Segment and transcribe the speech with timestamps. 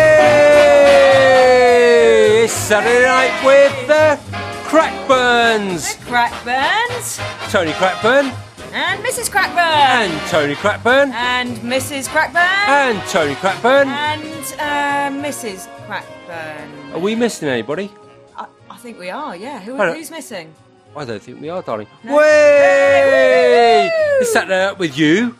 [2.43, 4.19] It's Saturday night with the
[4.67, 5.95] Crackburns.
[5.99, 7.19] The Crackburns
[7.51, 8.31] Tony Crackburn
[8.73, 9.29] and Mrs.
[9.29, 12.07] Crackburn and Tony Crackburn and Mrs.
[12.09, 13.87] Crackburn and Tony Crackburn.
[13.89, 14.23] and
[14.59, 15.67] uh, Mrs.
[15.85, 16.93] Crackburn.
[16.93, 17.91] Are we missing anybody?
[18.35, 19.35] I, I think we are.
[19.35, 19.59] Yeah.
[19.59, 20.51] Who, who's missing?
[20.95, 21.85] I don't think we are, darling.
[22.03, 22.17] No.
[22.17, 23.89] Way!
[24.19, 25.35] It's Saturday night with you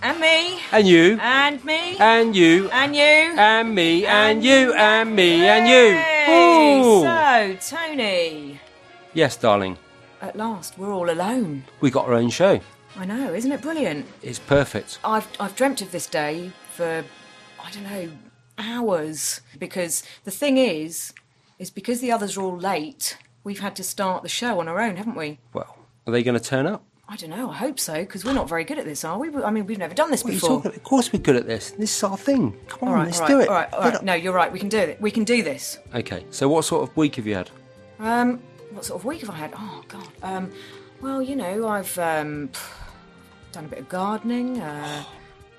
[0.00, 3.02] And me and you and me and you and you
[3.36, 6.32] and me and you and me and you.
[6.32, 7.02] Ooh.
[7.02, 8.60] So Tony,
[9.14, 9.76] Yes, darling.
[10.20, 11.64] at last we're all alone.
[11.80, 12.60] We got our own show.
[12.96, 14.06] I know, isn't it brilliant?
[14.22, 14.98] It's perfect.
[15.04, 17.04] I've I've dreamt of this day for
[17.62, 18.08] I don't know
[18.56, 21.12] hours because the thing is
[21.58, 23.18] is because the others are all late.
[23.42, 25.38] We've had to start the show on our own, haven't we?
[25.52, 26.84] Well, are they going to turn up?
[27.10, 27.50] I don't know.
[27.50, 29.34] I hope so because we're not very good at this, are we?
[29.42, 30.62] I mean, we've never done this What before.
[30.66, 31.70] Of course, we're good at this.
[31.70, 32.54] This is our thing.
[32.68, 33.48] Come on, all right, let's all do it.
[33.48, 33.94] All right, all right.
[33.94, 34.02] up.
[34.02, 34.52] No, you're right.
[34.52, 35.00] We can do it.
[35.00, 35.78] We can do this.
[35.94, 36.26] Okay.
[36.30, 37.50] So, what sort of week have you had?
[37.98, 38.42] Um,
[38.72, 39.54] what sort of week have I had?
[39.56, 40.06] Oh God.
[40.22, 40.52] Um,
[41.00, 42.50] well, you know, I've um,
[43.52, 44.60] done a bit of gardening.
[44.60, 45.04] Uh,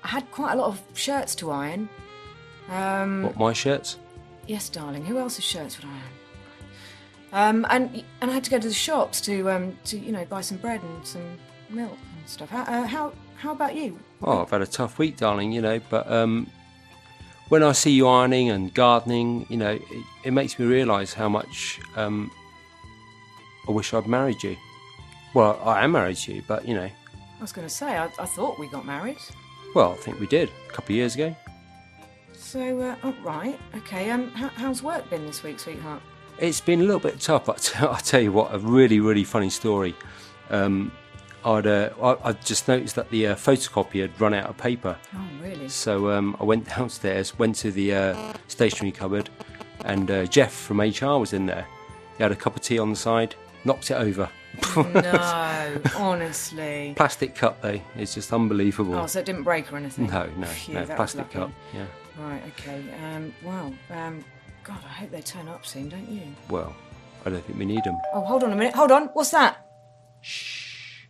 [0.04, 1.88] I had quite a lot of shirts to iron.
[2.68, 3.98] Um, What my shirts?
[4.46, 5.04] Yes, darling.
[5.04, 6.19] Who else's shirts would I own?
[7.32, 10.24] Um, and and I had to go to the shops to um, to you know
[10.24, 12.50] buy some bread and some milk and stuff.
[12.50, 13.98] How uh, how, how about you?
[14.22, 15.52] Oh, I've had a tough week, darling.
[15.52, 16.50] You know, but um,
[17.48, 21.28] when I see you ironing and gardening, you know, it, it makes me realise how
[21.28, 22.30] much um,
[23.68, 24.56] I wish I'd married you.
[25.34, 28.06] Well, I am married to you, but you know, I was going to say I,
[28.18, 29.18] I thought we got married.
[29.74, 31.34] well, I think we did a couple of years ago.
[32.32, 34.10] So uh, oh, right, okay.
[34.10, 36.02] Um, how, how's work been this week, sweetheart?
[36.40, 39.50] It's been a little bit tough, but I'll tell you what, a really, really funny
[39.50, 39.94] story.
[40.48, 40.90] Um,
[41.44, 44.96] I'd, uh, I, I just noticed that the uh, photocopy had run out of paper.
[45.14, 45.68] Oh, really?
[45.68, 49.28] So um, I went downstairs, went to the uh, stationery cupboard,
[49.84, 51.66] and uh, Jeff from HR was in there.
[52.16, 53.34] He had a cup of tea on the side,
[53.66, 54.28] knocked it over.
[54.76, 56.94] no, honestly.
[56.96, 58.94] Plastic cup though, it's just unbelievable.
[58.94, 60.06] Oh, so it didn't break or anything?
[60.06, 61.50] no, no, Phew, no, plastic cup.
[61.74, 61.84] Yeah.
[62.18, 62.82] Right, okay.
[63.04, 63.72] Um, wow.
[63.90, 64.24] Um,
[64.64, 66.22] God, I hope they turn up soon, don't you?
[66.48, 66.74] Well,
[67.24, 67.96] I don't think we need them.
[68.12, 68.74] Oh, hold on a minute.
[68.74, 69.06] Hold on.
[69.08, 69.66] What's that?
[70.20, 71.06] Shh.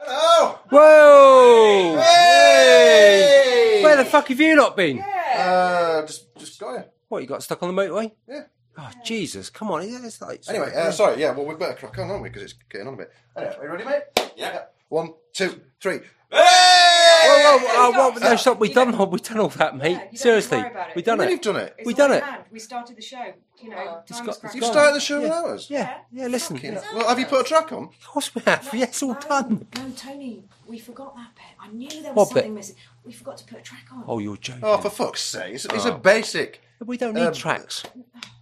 [0.00, 0.58] Hello!
[0.70, 2.00] Whoa!
[2.00, 3.80] Hey!
[3.84, 4.98] Where the fuck have you not been?
[5.00, 6.86] Uh, just, just got here.
[7.08, 8.12] What, you got stuck on the motorway?
[8.28, 8.42] Yeah.
[8.76, 9.82] Oh, Jesus, come on.
[9.82, 12.30] It's like, Anyway, uh, sorry, yeah, well, we better crack on, aren't we?
[12.30, 13.12] Because it's getting on a bit.
[13.36, 14.02] Anyway, are you ready, mate?
[14.36, 14.62] Yeah.
[14.88, 16.00] One, two, three.
[16.32, 18.38] Whoa, whoa, whoa, whoa, Stop, no, stop.
[18.38, 18.58] stop.
[18.60, 19.90] We've You done, don't- all, we've done all that, mate.
[19.90, 20.58] Yeah, you don't Seriously.
[20.58, 20.96] worry about it.
[20.96, 21.34] We've done Really, it.
[21.34, 21.76] you've done it?
[21.84, 22.24] We've done it.
[22.50, 23.32] We started the show.
[23.60, 24.46] You know, It's time got- is cracking.
[24.46, 24.72] it's You've gone.
[24.72, 25.22] started the show Yeah.
[25.22, 25.66] with ours?
[25.70, 26.56] Yeah, yeah, listen.
[26.56, 26.82] Fucking Yeah.
[26.94, 27.84] Well, have you put a track on?
[27.84, 28.68] Of course we have.
[28.72, 29.66] Yeah, it's all done.
[29.76, 31.44] No, Tony, we forgot that bit.
[31.60, 32.34] I knew there was What bit?
[32.44, 32.76] something missing.
[33.04, 34.04] We forgot to put a track on.
[34.08, 34.62] Oh, you're joking.
[34.64, 35.54] Oh, for fuck's sake.
[35.54, 35.92] It's, it's Oh.
[35.94, 36.60] a basic.
[36.84, 37.84] we don't need um, tracks.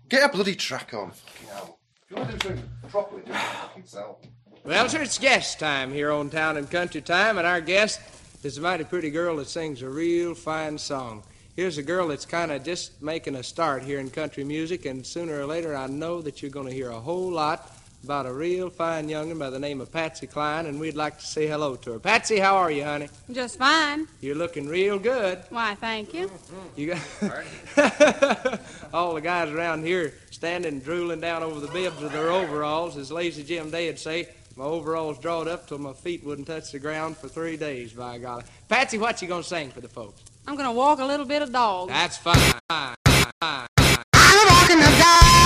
[0.09, 1.11] Get a bloody track on.
[1.11, 1.79] Fucking hell.
[2.05, 4.17] If you want to do something properly, do it fucking self.
[4.65, 7.99] Well, sir, it's guest time here on Town and Country Time, and our guest
[8.45, 11.23] is a mighty pretty girl that sings a real fine song.
[11.57, 15.05] Here's a girl that's kind of just making a start here in country music, and
[15.05, 17.73] sooner or later, I know that you're going to hear a whole lot
[18.05, 21.27] about a real fine young'un by the name of Patsy Cline, and we'd like to
[21.27, 21.99] say hello to her.
[21.99, 23.09] Patsy, how are you, honey?
[23.33, 24.09] Just fine.
[24.21, 25.39] You're looking real good.
[25.49, 26.31] Why, thank you.
[26.77, 28.61] You got
[28.95, 33.11] all the guys around here standing drooling down over the bibs of their overalls, as
[33.11, 34.29] Lazy Jim Day'd say.
[34.61, 38.19] My overalls drawed up till my feet wouldn't touch the ground for three days, by
[38.19, 38.45] golly.
[38.69, 40.21] Patsy, what you gonna sing for the folks?
[40.47, 41.89] I'm gonna walk a little bit of dog.
[41.89, 42.37] That's fine.
[42.69, 42.95] I'm
[43.41, 45.40] walking the dog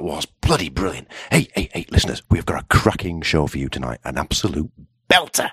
[0.00, 0.26] that was.
[0.26, 1.08] Bloody brilliant.
[1.30, 4.00] Hey, hey, hey, listeners, we've got a cracking show for you tonight.
[4.04, 4.70] An absolute
[5.08, 5.50] belter.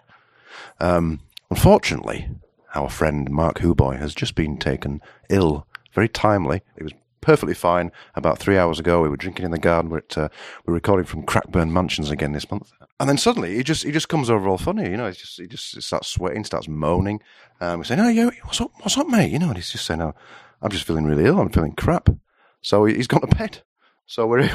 [0.80, 2.30] Um, unfortunately,
[2.74, 5.68] our friend Mark Huboy has just been taken ill.
[5.94, 6.62] Very timely.
[6.78, 9.02] He was perfectly fine about three hours ago.
[9.02, 9.92] We were drinking in the garden.
[9.92, 10.30] We're, at, uh,
[10.66, 12.72] we're recording from Crackburn Mansions again this month.
[13.00, 15.06] And then suddenly he just he just comes over all funny, you know.
[15.08, 17.22] He's just he just starts sweating, starts moaning.
[17.62, 18.72] Um, we say, "No, yeah, what's up?
[18.80, 20.16] What's up, mate?" You know, and he's just saying, "No,
[20.64, 21.40] I'm just feeling really ill.
[21.40, 22.10] I'm feeling crap."
[22.64, 23.62] So he- he's gone to bed.
[24.08, 24.50] So we're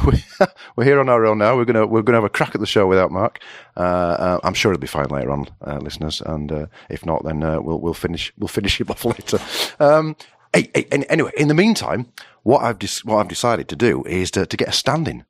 [0.77, 1.57] we're here on our own now.
[1.57, 3.39] We're gonna we're gonna have a crack at the show without Mark.
[3.77, 6.23] Uh, uh, I'm sure it'll be fine later on, uh, listeners.
[6.23, 9.39] And uh, if not, then uh, we'll we'll finish we'll finish it off later.
[9.79, 10.17] Um,
[10.55, 12.11] hey, hey, anyway, in the meantime,
[12.45, 15.25] what I've dis- what I've decided to do is to, to get a stand-in.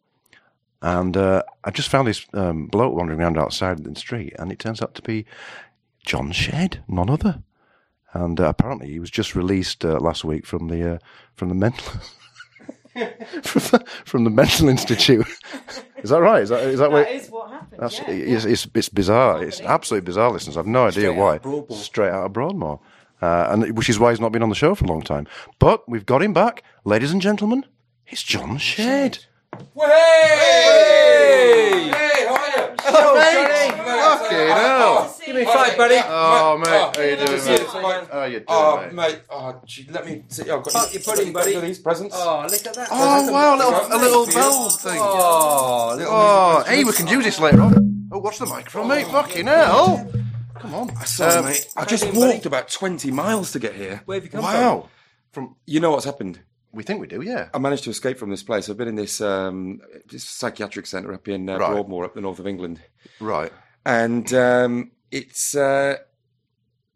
[0.80, 4.58] And uh, I just found this um, bloke wandering around outside the street, and it
[4.58, 5.26] turns out to be
[6.04, 7.42] John Shed, none other.
[8.12, 11.00] And apparently, he was just released last week from the
[11.34, 11.92] from the mental
[12.92, 13.02] from,
[13.42, 15.26] the, from the mental institute.
[15.98, 16.42] is that right?
[16.42, 17.08] Is that is that, what?
[17.08, 17.80] is what happened.
[17.80, 19.42] That's, it's, it's, it's bizarre.
[19.42, 20.56] It's absolutely bizarre, listeners.
[20.56, 21.36] I've no idea Straight out why.
[21.36, 21.78] of Broadmoor.
[21.78, 22.80] Straight out of Broadmoor.
[23.20, 25.26] Uh, and which is why he's not been on the show for a long time.
[25.58, 27.64] But we've got him back, ladies and gentlemen.
[28.08, 29.24] It's John Shed.
[29.76, 31.88] Hey!
[31.90, 32.74] Hey, how are you?
[32.80, 33.14] Hello,
[33.70, 33.76] mate.
[33.78, 35.16] Fucking hell.
[35.24, 35.96] Give me five, buddy.
[36.04, 36.68] Oh, mate.
[36.68, 37.60] How you good doing, see mate?
[37.60, 38.06] you, man.
[38.10, 38.92] How you doing, Oh, mate?
[38.94, 39.20] mate.
[39.30, 40.50] Oh, gee, let me see.
[40.50, 41.60] I've got your pudding, buddy.
[41.60, 42.14] These presents.
[42.18, 42.88] Oh, look at that.
[42.90, 44.98] Oh, wow, a little, a little bell thing.
[45.00, 48.08] Oh, Oh, hey, we can use this later on.
[48.12, 49.06] Oh, watch the microphone, mate.
[49.06, 50.10] Fucking hell.
[50.60, 51.06] Come on.
[51.06, 51.66] Sorry, Um, mate.
[51.76, 54.02] I just walked about 20 miles to get here.
[54.04, 54.52] Where have you come from?
[54.52, 54.88] Wow.
[55.32, 56.40] From You know what's happened?
[56.72, 57.48] We think we do, yeah.
[57.54, 58.68] I managed to escape from this place.
[58.68, 61.70] I've been in this, um, this psychiatric centre up in uh, Right.
[61.72, 62.80] Broadmoor, up the north of England.
[63.20, 63.52] Right.
[63.84, 65.54] And um, it's.
[65.54, 65.96] Uh,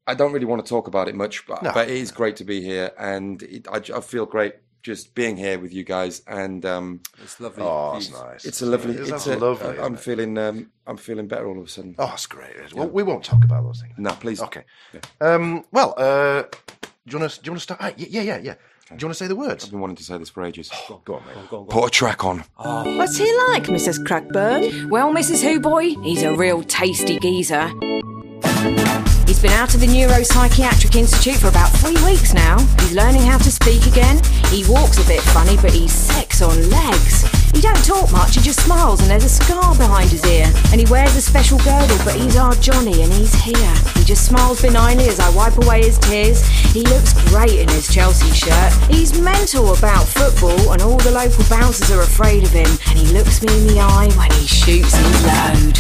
[0.07, 1.73] I don't really want to talk about it much, but, No.
[1.73, 2.93] but it is great to be here.
[2.97, 6.23] And it, I, I feel great just being here with you guys.
[6.29, 7.65] And um, It's lovely.
[7.67, 8.21] Oh, that's views.
[8.21, 8.45] nice.
[8.45, 8.95] it's a lovely.
[8.95, 9.79] It's, It's a, lovely.
[9.81, 10.01] I'm it?
[10.01, 10.39] feeling.
[10.39, 11.97] Um, I'm feeling better all of a sudden.
[11.99, 12.73] Oh, that's great.
[12.73, 13.95] Well, we won't talk about those things.
[13.99, 14.41] No, please.
[14.41, 14.63] Okay.
[15.21, 16.49] Um, well, uh, do
[17.07, 17.41] you want to?
[17.43, 17.81] Do you want to start?
[17.83, 18.55] Ah, yeah, yeah, yeah, yeah.
[18.89, 19.65] Do you want to say the words?
[19.65, 20.71] I've been wanting to say this for ages.
[20.89, 21.35] Oh, go on, mate.
[21.35, 21.67] Go on, go on.
[21.67, 22.45] Put a track on.
[22.57, 22.97] Oh.
[22.97, 24.07] What's he like, Mrs.
[24.07, 24.89] Crackburn?
[24.89, 25.43] Well, Mrs.
[25.43, 27.67] Hooboy, he's a real tasty geezer.
[29.27, 32.61] He's been out of the Neuropsychiatric Institute for about three weeks now.
[32.79, 34.23] He's learning how to speak again.
[34.51, 37.25] He walks a bit funny, but he's sex on legs.
[37.57, 40.45] He don't talk much, he just smiles and there's a scar behind his ear.
[40.73, 43.75] And he wears a special girdle, but he's our Johnny and he's here.
[43.95, 46.47] He just smiles benignly as I wipe away his tears.
[46.75, 48.75] He looks great in his Chelsea shirt.
[48.91, 52.69] He's mental about football and all the local bouncers are afraid of him.
[52.89, 55.79] And he looks me in the eye when he shoots his load.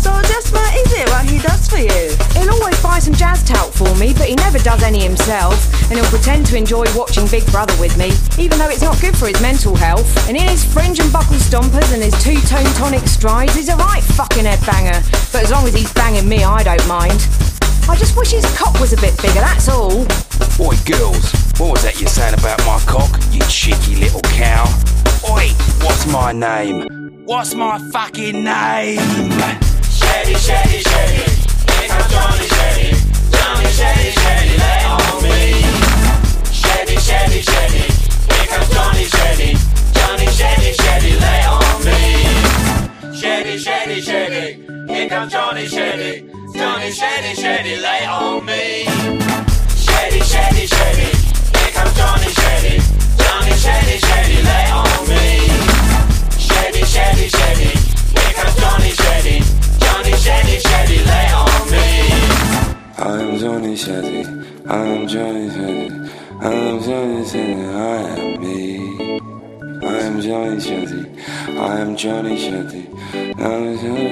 [0.00, 2.16] So just what is it what he does for you?
[2.32, 5.54] He'll always buy some jazz talc for me, but he never does any himself.
[5.90, 8.12] And he'll pretend to enjoy watching Big Brother with me,
[8.42, 10.06] even though it's not good for his mental health.
[10.28, 14.02] And in his fringe and buckle stompers and his two-tone tonic strides, he's a right
[14.02, 15.00] fucking headbanger.
[15.32, 17.26] But as long as he's banging me, I don't mind.
[17.88, 20.06] I just wish his cock was a bit bigger, that's all.
[20.60, 24.64] Oi, girls, what was that you saying about my cock, you cheeky little cow?
[25.28, 25.48] Oi,
[25.82, 26.88] what's my name?
[27.26, 29.30] What's my fucking name?
[29.84, 31.28] Shady, shady, shady.
[31.68, 32.96] Here comes Johnny Shady.
[33.30, 35.60] Johnny Shady, Shady, lay on me.
[36.50, 37.84] Shady, shady, shady.
[38.32, 39.58] Here comes Johnny Shady.
[39.92, 42.00] Johnny Shady, Shady, lay on me.
[43.14, 44.92] Shady, shady, shady.
[44.92, 46.30] Here comes Johnny Shady.
[46.56, 48.84] Johnny Shady, Shady, lay on me.
[49.76, 51.10] Shady, shady, shady.
[51.58, 53.09] Here comes Johnny Shady.
[53.30, 55.24] Johnny Shady, Shady, lay on me.
[56.46, 57.70] Shady, shady, shady.
[58.18, 59.36] Here comes Johnny Shady.
[59.78, 61.86] Johnny Shady, Shady, lay on me.
[62.98, 64.22] I'm Johnny Shetty.
[64.68, 65.88] I'm Johnny Shetty.
[66.42, 67.58] I'm Johnny Shetty.
[67.72, 68.58] I am me.
[69.86, 71.02] I'm Johnny Shetty.
[71.56, 72.82] I'm Johnny Shetty.
[73.38, 74.10] I'm Johnny.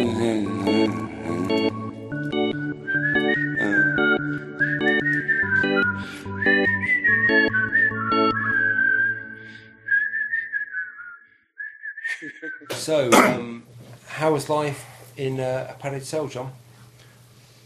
[12.70, 13.62] So, um,
[14.06, 14.84] how was life
[15.16, 16.52] in uh, a padded cell, John?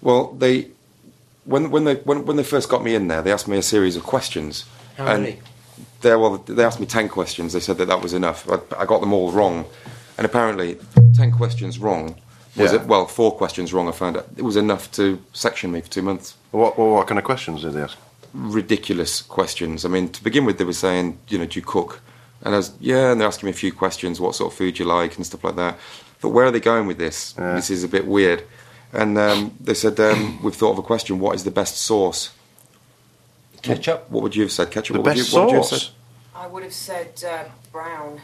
[0.00, 0.68] Well, they
[1.44, 3.62] when when they when, when they first got me in there, they asked me a
[3.62, 4.64] series of questions.
[4.96, 5.38] How and many?
[6.00, 7.52] They well, they asked me ten questions.
[7.52, 8.48] They said that that was enough.
[8.48, 9.64] I, I got them all wrong,
[10.18, 10.78] and apparently,
[11.14, 12.16] ten questions wrong
[12.56, 12.80] was Yeah.
[12.80, 12.86] it?
[12.86, 13.88] Well, four questions wrong.
[13.88, 16.36] I found out it was enough to section me for two months.
[16.50, 17.96] What, what, what kind of questions did they ask?
[18.34, 19.84] Ridiculous questions.
[19.84, 22.00] I mean, to begin with, they were saying, you know, do you cook?
[22.44, 24.78] And I was, yeah, and they're asking me a few questions, what sort of food
[24.78, 25.78] you like and stuff like that.
[26.20, 27.32] But where are they going with this?
[27.32, 28.44] This is a bit weird.
[28.92, 32.30] And um, they said, um, we've thought of a question, what is the best sauce?
[33.62, 34.10] Ketchup.
[34.10, 34.70] What would you have said?
[34.70, 34.94] Ketchup?
[34.94, 35.82] The what would best you, what would you have sauce?
[35.86, 35.90] said?
[36.34, 38.20] I would have said uh, brown.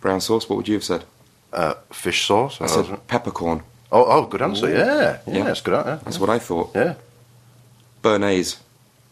[0.00, 1.04] Brown sauce, what would you have said?
[1.52, 2.60] Uh, fish sauce.
[2.60, 3.62] I said peppercorn.
[3.90, 4.70] oh, oh, good answer.
[4.70, 5.44] Yeah, yeah, Yeah.
[5.44, 5.72] that's good.
[5.72, 5.98] Yeah.
[6.04, 6.70] That's what I thought.
[6.74, 6.94] yeah.
[8.02, 8.58] Béarnaise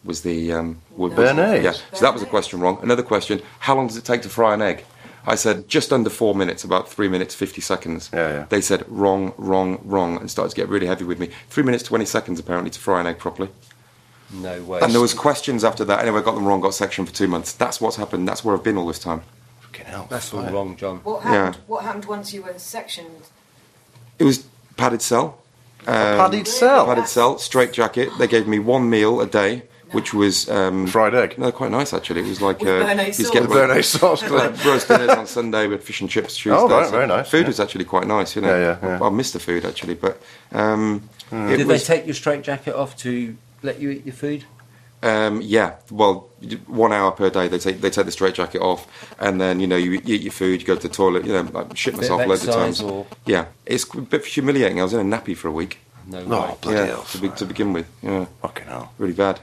[0.03, 1.17] was the um, would, No.
[1.23, 1.63] Béarnaise?
[1.63, 2.79] Yeah, so that was a question wrong.
[2.81, 4.85] Another question: How long does it take to fry an egg?
[5.27, 8.09] I said just under four minutes, about three minutes fifty seconds.
[8.13, 8.45] Yeah, yeah.
[8.49, 11.29] They said wrong, wrong, wrong, and started to get really heavy with me.
[11.49, 13.49] Three minutes twenty seconds apparently to fry an egg properly.
[14.31, 14.79] No way.
[14.81, 15.99] And there was questions after that.
[16.01, 16.61] Anyway, I got them wrong.
[16.61, 17.51] Got section for two months.
[17.53, 18.27] That's what's happened.
[18.27, 19.23] That's where I've been all this time.
[19.61, 20.07] Fucking hell.
[20.09, 20.97] That's all wrong, John.
[21.03, 21.31] What Yeah.
[21.31, 21.63] happened?
[21.67, 23.23] What happened once you were sectioned?
[24.19, 24.45] It was
[24.77, 25.39] padded cell.
[25.87, 26.85] Um, Padded cell.
[26.85, 28.09] padded cell, straight jacket.
[28.19, 31.37] They gave me one meal a day, which was um, Fried egg.
[31.37, 32.21] No, quite nice actually.
[32.21, 33.33] It was like With uh, Béarnaise you sauce.
[33.33, 34.29] get With sauce.
[34.29, 36.57] like roast dinners on Sunday with fish and chips Tuesday.
[36.59, 37.47] Oh, right, So very nice, Food yeah.
[37.47, 38.49] was actually quite nice, you know.
[38.55, 38.99] Yeah, yeah, yeah.
[39.01, 42.43] I, I missed the food actually, but um, it Did was they take your straight
[42.43, 44.45] jacket off to let you eat your food?
[45.01, 45.75] um, yeah.
[45.89, 46.27] Well,
[46.67, 48.85] one hour per day they take they take the straight jacket off,
[49.19, 51.31] and then you know you, you eat your food, you go to the toilet, you
[51.33, 52.81] know, like shit myself loads of exercise times.
[52.81, 54.79] or- Yeah, it's a bit humiliating.
[54.79, 55.79] I was in a nappy for a week.
[56.07, 56.55] No No, way.
[56.61, 57.03] bloody yeah, hell.
[57.03, 57.87] to, be, to begin with.
[58.01, 58.91] Yeah, Fucking hell.
[58.97, 59.39] really bad.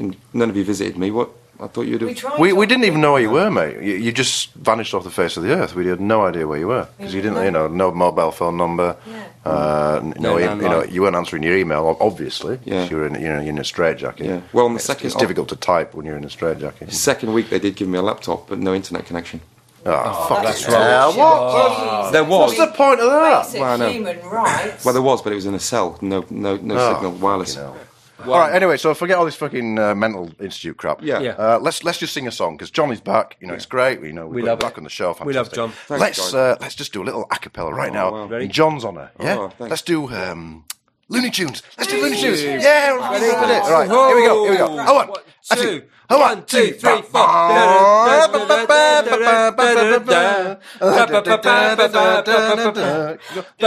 [0.00, 1.10] And none of you visited me.
[1.12, 1.28] What
[1.60, 2.16] I thought you'd We have.
[2.16, 2.40] tried.
[2.40, 3.76] We, we didn't even know where you were, mate.
[3.82, 5.74] You, you just vanished off the face of the earth.
[5.74, 8.56] We had no idea where you were because you didn't, you know, no mobile phone
[8.56, 8.96] number.
[9.06, 9.24] Yeah.
[9.44, 12.56] Uh, n- no, No e- you know, you weren't answering your email, ob- obviously.
[12.56, 12.88] 'cause Yeah.
[12.88, 14.24] You were in, you know, in a straitjacket.
[14.26, 14.40] Yeah.
[14.54, 16.92] Well, on the it's, second- it's difficult to type when you're in a straitjacket.
[16.92, 19.40] Second week they did give me a laptop, but no internet connection.
[19.84, 20.70] Oh, fuck that's it.
[20.70, 21.16] Yeah, rubbish.
[21.16, 22.10] what?
[22.12, 22.56] There was.
[22.56, 23.42] What's the point of that?
[23.44, 23.88] Basic Well, I know.
[23.88, 24.84] human rights.
[24.84, 25.98] Well, there was, but it was in a cell.
[26.02, 27.54] No, no, no Oh, signal, wireless.
[27.54, 27.86] fucking hell.
[28.26, 28.54] All right.
[28.54, 31.02] Anyway, so forget all this fucking uh, mental institute crap.
[31.02, 31.20] Yeah.
[31.20, 31.30] Yeah.
[31.32, 33.36] Uh, let's let's just sing a song because Johnny's back.
[33.40, 34.00] You know, it's great.
[34.02, 34.78] You know, we've We got love him back it.
[34.78, 35.16] on the show.
[35.24, 35.54] We love Fantastic.
[35.54, 35.70] John.
[35.70, 36.34] Thanks, let's guys.
[36.34, 38.24] uh, let's just do a little a cappella right now wow.
[38.24, 38.48] in Ready?
[38.48, 39.10] John's honour.
[39.20, 39.36] Yeah.
[39.38, 39.70] Oh, thanks.
[39.70, 40.64] let's do um,
[41.08, 41.62] Looney Tunes.
[41.76, 42.42] Let's do Looney Tunes.
[42.42, 43.10] Yeah.
[43.10, 43.26] Ready?
[43.26, 43.54] Ready?
[43.64, 43.88] All right.
[43.88, 44.42] Here we go.
[44.44, 44.66] Here we go.
[44.68, 45.08] Oh, one.
[45.08, 45.68] One, That's two.
[45.68, 45.90] it.
[46.12, 47.22] Oh, one, two, three, four.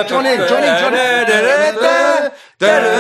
[0.04, 0.64] Join in, join
[2.60, 2.94] in,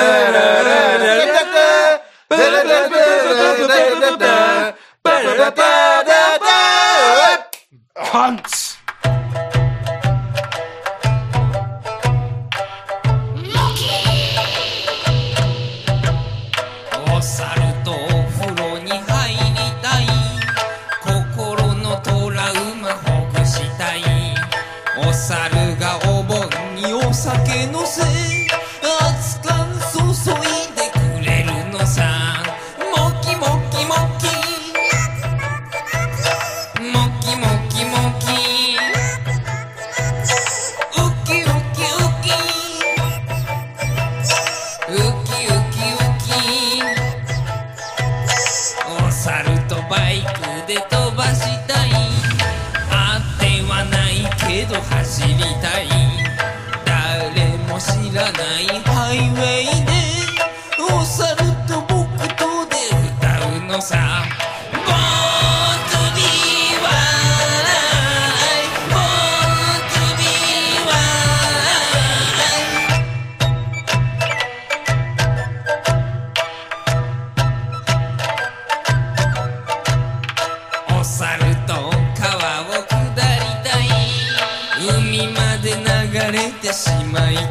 [87.13, 87.43] まいたい。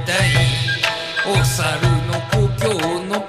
[1.24, 3.20] お猿の故郷の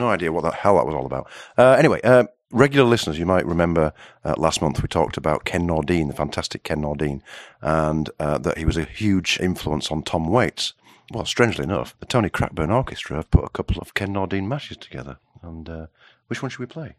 [0.00, 1.30] no idea what the hell that was all about.
[1.56, 3.92] Uh, anyway, uh, regular listeners, you might remember
[4.24, 7.22] uh, last month we talked about Ken Nordine, the fantastic Ken Nordine,
[7.60, 10.74] and uh, that he was a huge influence on Tom Waits.
[11.12, 14.76] Well, strangely enough, the Tony Crackburn Orchestra have put a couple of Ken Nordine matches
[14.76, 15.18] together.
[15.42, 15.86] And uh,
[16.28, 16.96] which one should we play?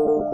[0.00, 0.32] Absolute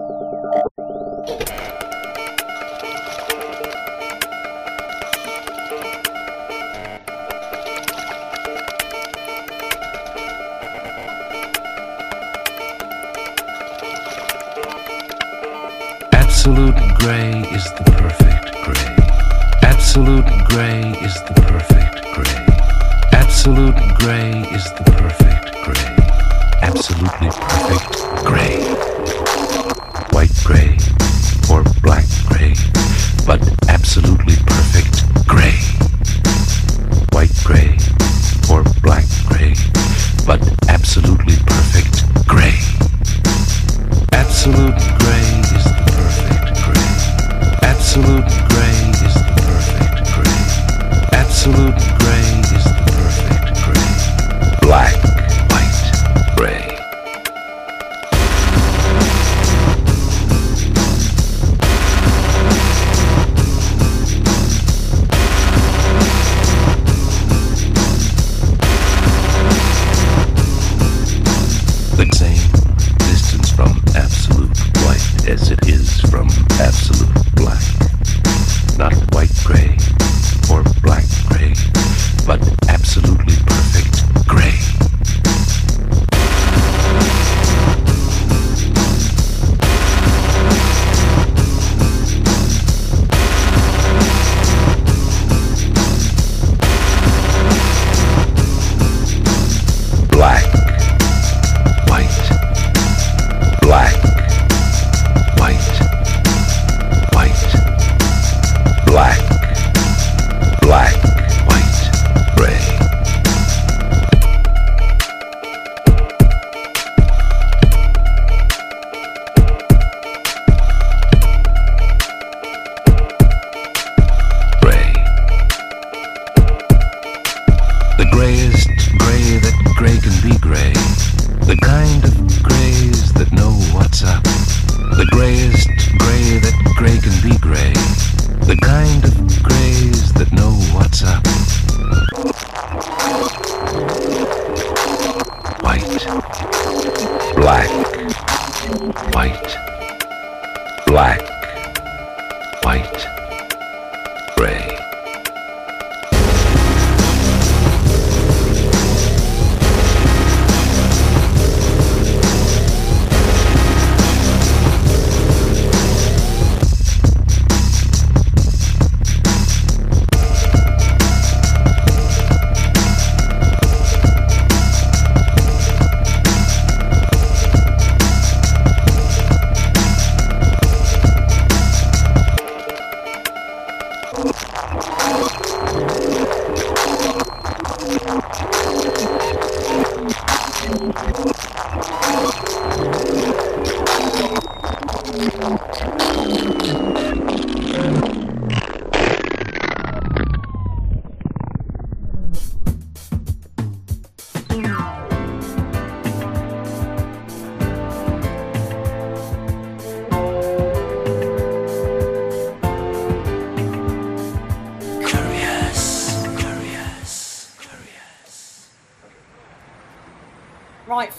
[16.94, 18.96] gray is the perfect gray.
[19.62, 22.46] Absolute gray is the perfect gray.
[23.10, 25.96] Absolute gray is the perfect gray.
[26.62, 28.95] Absolutely perfect gray.
[30.46, 30.78] Gray
[31.50, 32.54] or black gray,
[33.26, 35.58] but absolutely perfect gray.
[37.10, 37.76] White gray
[38.48, 39.54] or black gray,
[40.24, 41.55] but absolutely perfect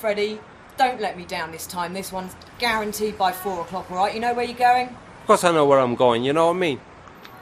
[0.07, 0.39] Freddie,
[0.77, 1.91] don't let me down this time.
[1.91, 4.13] This one's guaranteed by four o'clock, all right?
[4.13, 4.87] You know where you're going?
[4.87, 6.79] Of course I know where I'm going, you know what I mean?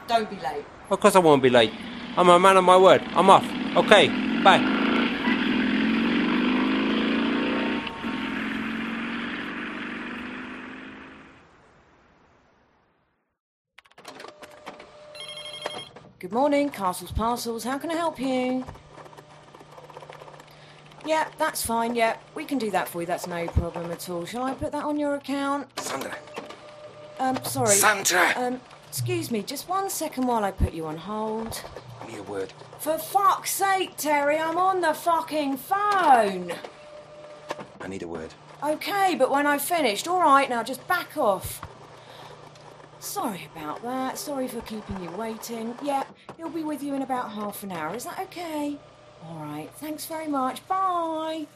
[0.08, 0.64] Don't be late.
[0.90, 1.72] Of course I won't be late.
[2.16, 3.02] I'm a man of my word.
[3.14, 3.44] I'm off.
[3.76, 4.08] Okay,
[4.42, 4.58] bye.
[16.18, 17.62] Good morning, Castles Parcels.
[17.62, 18.64] How can I help you?
[21.04, 21.94] Yeah, that's fine.
[21.94, 23.06] Yeah, we can do that for you.
[23.06, 24.24] That's no problem at all.
[24.24, 25.66] Shall I put that on your account?
[25.80, 26.16] Sandra.
[27.18, 27.74] Um, sorry.
[27.74, 28.32] Sandra.
[28.36, 31.62] Um, Excuse me, just one second while I put you on hold.
[32.00, 32.54] Give me a word.
[32.78, 36.52] For fuck's sake, Terry, I'm on the fucking phone.
[37.80, 38.32] I need a word.
[38.64, 41.60] Okay, but when I've finished, all right, now just back off.
[43.00, 44.16] Sorry about that.
[44.16, 45.74] Sorry for keeping you waiting.
[45.82, 46.04] Yeah,
[46.38, 47.94] he'll be with you in about half an hour.
[47.94, 48.78] Is that okay?
[49.26, 50.66] All right, thanks very much.
[50.66, 51.46] Bye.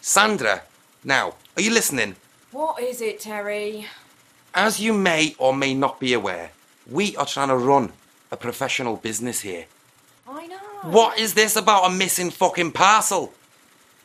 [0.00, 0.62] Sandra,
[1.04, 2.16] now, are you listening?
[2.52, 3.86] What is it, Terry?
[4.54, 6.50] As you may or may not be aware,
[6.90, 7.92] we are trying to run
[8.30, 9.66] a professional business here.
[10.28, 10.56] I know.
[10.90, 13.32] What is this about a missing fucking parcel?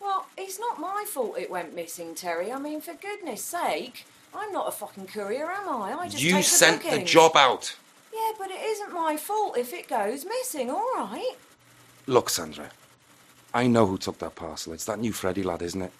[0.01, 2.51] Well, it's not my fault it went missing, Terry.
[2.51, 5.93] I mean, for goodness sake, I'm not a fucking courier, am I?
[5.93, 7.09] I just You take sent the bookings.
[7.11, 7.75] job out.
[8.13, 10.69] Yeah, but it isn't my fault if it goes missing.
[10.69, 11.35] All right.
[12.07, 12.69] Look, Sandra,
[13.53, 14.73] I know who took that parcel.
[14.73, 15.91] It's that new Freddy lad, isn't it?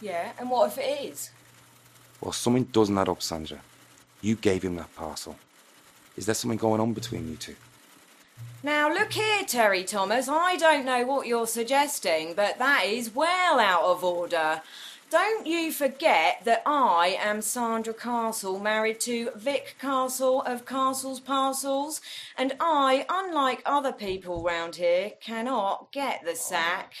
[0.00, 1.30] Yeah, and what if it is?
[2.20, 3.60] Well, something doesn't add up, Sandra.
[4.20, 5.36] You gave him that parcel.
[6.16, 7.56] Is there something going on between you two?
[8.62, 10.28] Now, look here, Terry Thomas.
[10.28, 14.62] I don't know what you're suggesting, but that is well out of order.
[15.10, 22.02] Don't you forget that I am Sandra Castle, married to Vic Castle of Castle's Parcels,
[22.36, 26.92] and I, unlike other people round here, cannot get the sack.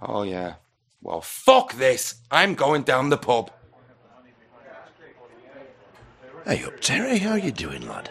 [0.00, 0.54] Oh, yeah.
[1.02, 2.20] Well, fuck this.
[2.30, 3.50] I'm going down the pub.
[6.46, 7.18] Hey up, Terry.
[7.18, 8.10] How you doing, lad?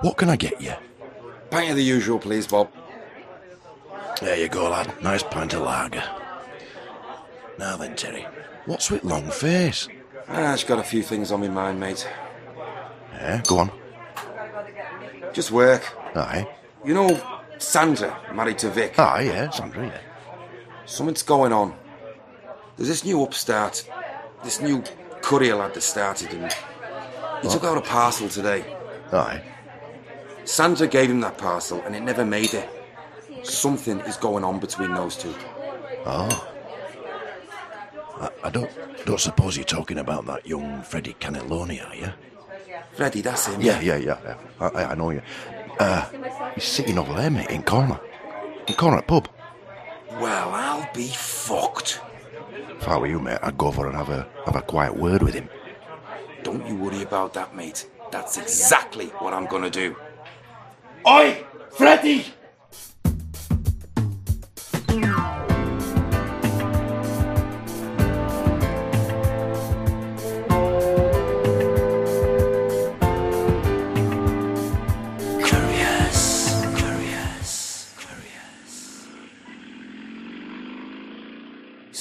[0.00, 0.72] What can I get you?
[1.50, 2.72] Pint of the usual, please, Bob.
[4.20, 5.02] There you go, lad.
[5.02, 6.02] Nice pint of lager.
[7.58, 8.26] Now then, Terry,
[8.66, 9.88] what's with long face?
[10.28, 12.06] Ah, I've got a few things on my mind, mate.
[13.12, 13.70] Yeah, go on.
[15.32, 15.82] Just work.
[16.16, 16.48] Aye.
[16.84, 17.20] You know,
[17.58, 18.98] Sandra, married to Vic.
[18.98, 20.00] Aye, yeah, Sandra, yeah.
[20.84, 21.74] Something's going on.
[22.76, 23.88] There's this new upstart,
[24.44, 24.82] this new
[25.22, 26.54] courier lad that started, and
[27.42, 28.64] he took out a parcel today.
[29.12, 29.42] Aye.
[30.44, 32.68] Sandra gave him that parcel, and it never made it.
[33.42, 35.34] Something is going on between those two.
[36.04, 36.52] Oh.
[38.20, 38.70] I, I don't
[39.04, 42.12] don't suppose you're talking about that young Freddie Cannelloni, are you?
[42.92, 43.60] Freddie, that's him.
[43.60, 44.18] Yeah, yeah, yeah.
[44.24, 44.36] yeah.
[44.60, 45.22] I, I- know you.
[45.78, 46.08] Uh,
[46.54, 48.00] he's sitting over there, mate, in corner.
[48.66, 49.28] In corner at pub.
[50.12, 52.00] Well, I'll be fucked.
[52.80, 55.22] If I were you, mate, I'd go over and have a have a quiet word
[55.22, 55.48] with him.
[56.42, 57.86] Don't you worry about that, mate.
[58.10, 59.96] That's exactly what I'm gonna do.
[61.06, 62.26] Oi, Freddie!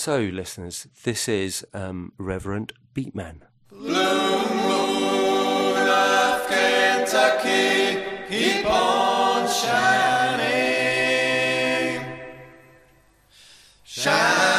[0.05, 3.41] So, listeners, this is um, Reverend Beat-Man.
[6.47, 10.45] Kentucky, keep on shining.
[13.83, 14.54] Shine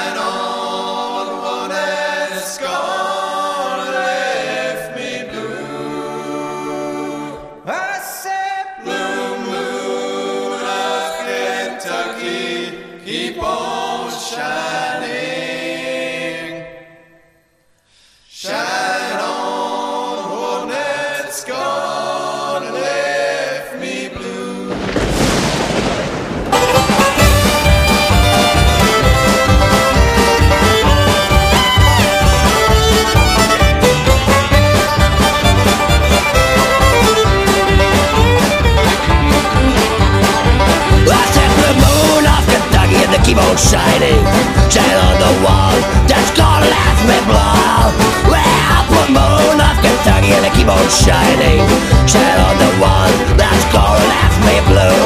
[43.26, 44.22] keep on shining.
[44.70, 45.74] Shine on the wall,
[46.06, 47.90] that's gonna last me blow.
[48.30, 51.58] Well, the moon of Kentucky and the keep on shining.
[52.06, 55.02] Shine on the wall, that's gonna last me blue.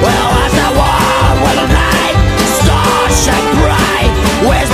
[0.00, 0.68] Well, as the
[1.44, 2.16] with the night,
[2.56, 4.12] stars shine bright.
[4.48, 4.71] Whisper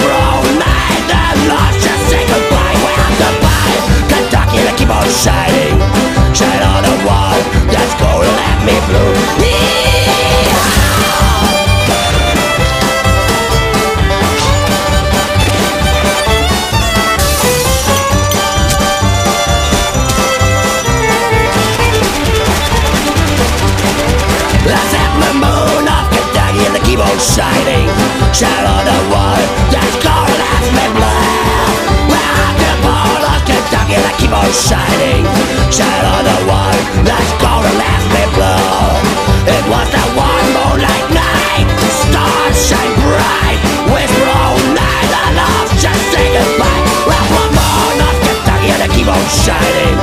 [26.99, 27.87] And the on shining.
[27.87, 29.39] On the wall,
[29.71, 31.79] that's gonna last me blood.
[32.11, 35.23] Well, I'm the moon of Kentucky and the keep on shining.
[35.23, 36.75] On the wall,
[37.07, 38.99] that's gonna last me blood.
[39.47, 41.71] It was a warm moonlight night,
[42.03, 43.63] stars shine bright.
[43.95, 46.83] Whisper all night, the love just say goodbye.
[47.07, 49.99] Well, the moon of Kentucky and the keep on shining.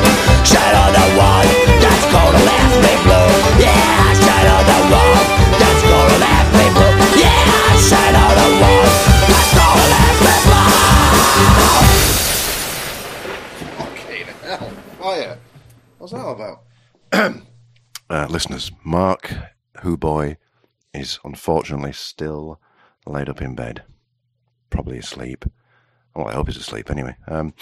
[1.15, 1.54] What's
[21.45, 22.59] unfortunately still
[23.05, 23.83] laid up in bed,
[24.71, 25.45] probably asleep.
[26.15, 27.17] Well, I hope he's asleep anyway.
[27.27, 27.53] Um,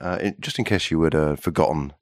[0.00, 1.92] uh, just in case you had uh, forgotten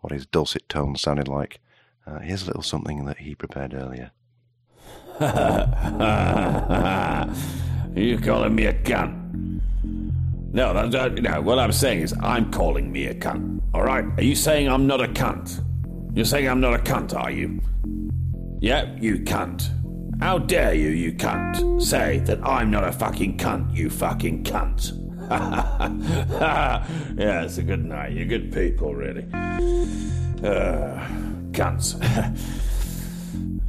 [0.00, 1.60] what his dulcet tones sounded like,
[2.06, 4.12] uh, here's a little something that he prepared earlier.
[7.94, 9.60] you calling me a cunt?
[10.54, 13.60] No, that's, uh, no, what I'm saying is I'm calling me a cunt.
[13.74, 14.06] All right?
[14.16, 15.62] Are you saying I'm not a cunt?
[16.14, 17.60] You're saying I'm not a cunt, are you?
[18.60, 19.70] Yeah, you cunt.
[20.20, 24.92] How dare you, you cunt, say that I'm not a fucking cunt, you fucking cunt.
[27.18, 28.12] yeah, it's a good night.
[28.12, 29.26] You're good people, really.
[29.32, 31.06] Uh,
[31.52, 31.94] cunts.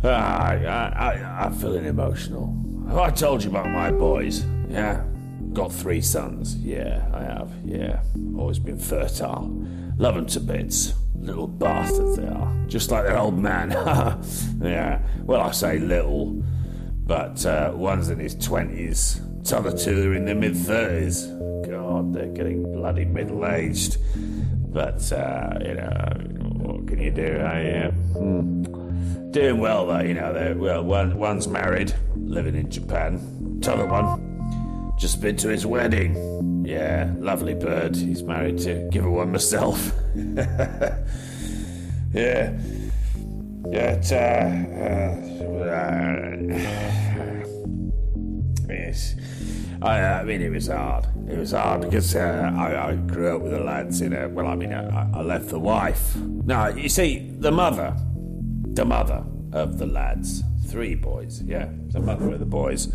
[0.01, 2.55] Ah, I, I, I'm feeling emotional.
[2.97, 4.45] I told you about my boys?
[4.69, 5.03] Yeah.
[5.51, 6.55] Got three sons.
[6.55, 7.51] Yeah, I have.
[7.65, 8.01] Yeah.
[8.38, 9.49] Always been fertile.
[9.97, 10.93] Love 'em to bits.
[11.19, 12.53] Little bastards they are.
[12.67, 13.71] Just like their old man.
[14.62, 15.01] yeah.
[15.23, 16.43] Well, I say little,
[17.05, 19.47] but uh, one's in his 20s.
[19.47, 21.67] The other two are in their mid 30s.
[21.69, 23.97] God, they're getting bloody middle aged.
[24.71, 26.13] But, uh, you know,
[26.58, 27.39] what can you do?
[27.39, 29.32] I, uh, hmm.
[29.32, 30.55] Doing well though, you know.
[30.58, 33.60] Well, one one's married, living in Japan.
[33.62, 34.28] T'other one,
[34.99, 36.65] just been to his wedding.
[36.65, 37.95] Yeah, lovely bird.
[37.95, 38.88] He's married to.
[38.91, 39.91] Give her one myself.
[40.15, 41.01] yeah,
[42.13, 43.91] yeah.
[43.95, 44.15] It, uh,
[45.65, 45.95] uh,
[48.69, 49.15] yes.
[49.81, 51.05] I, I mean, it was hard.
[51.29, 54.01] It was hard because uh, I, I grew up with the lads.
[54.01, 56.15] You know, well, I mean, I, I left the wife.
[56.17, 57.95] No, you see, the mother
[58.79, 60.43] the mother of the lads.
[60.67, 61.67] Three boys, yeah.
[61.88, 62.93] The mother of the boys.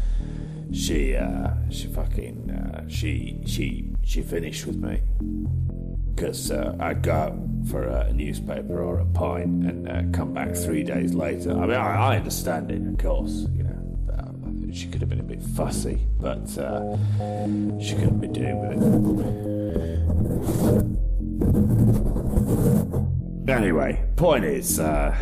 [0.72, 5.02] She, uh, she fucking, uh, she, she, she finished with me.
[6.14, 7.38] Because uh, I'd go out
[7.70, 11.50] for a newspaper or a pint and uh, come back three days later.
[11.52, 13.72] I mean, I, I understand it, of course, you know.
[14.12, 16.96] Uh, she could have been a bit fussy, but uh,
[17.80, 18.72] she couldn't be doing with
[23.46, 23.50] it.
[23.50, 25.14] Anyway, point is, uh,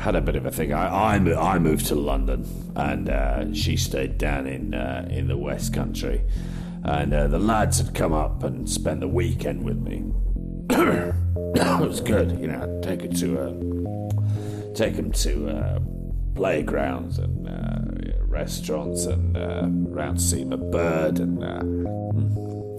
[0.00, 0.72] had a bit of a thing.
[0.72, 5.36] I I, I moved to London, and uh, she stayed down in uh, in the
[5.36, 6.22] West Country,
[6.82, 10.04] and uh, the lads had come up and spent the weekend with me.
[10.70, 12.80] it was good, you know.
[12.82, 15.78] Take it to uh, take them to uh,
[16.34, 22.69] playgrounds and uh, restaurants and uh, round to see my bird and.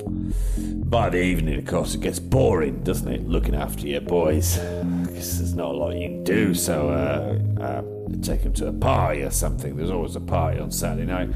[0.57, 3.27] By the evening, of course, it gets boring, doesn't it?
[3.27, 4.57] Looking after your boys.
[4.57, 7.81] Because there's not a lot you can do, so uh, uh,
[8.21, 9.75] take them to a party or something.
[9.75, 11.29] There's always a party on Saturday night.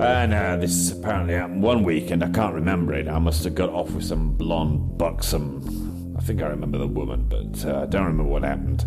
[0.00, 2.24] And uh, this apparently happened one weekend.
[2.24, 3.06] I can't remember it.
[3.08, 6.16] I must have got off with some blonde, buxom.
[6.16, 8.86] I think I remember the woman, but uh, I don't remember what happened.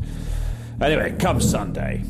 [0.82, 2.04] Anyway, come Sunday.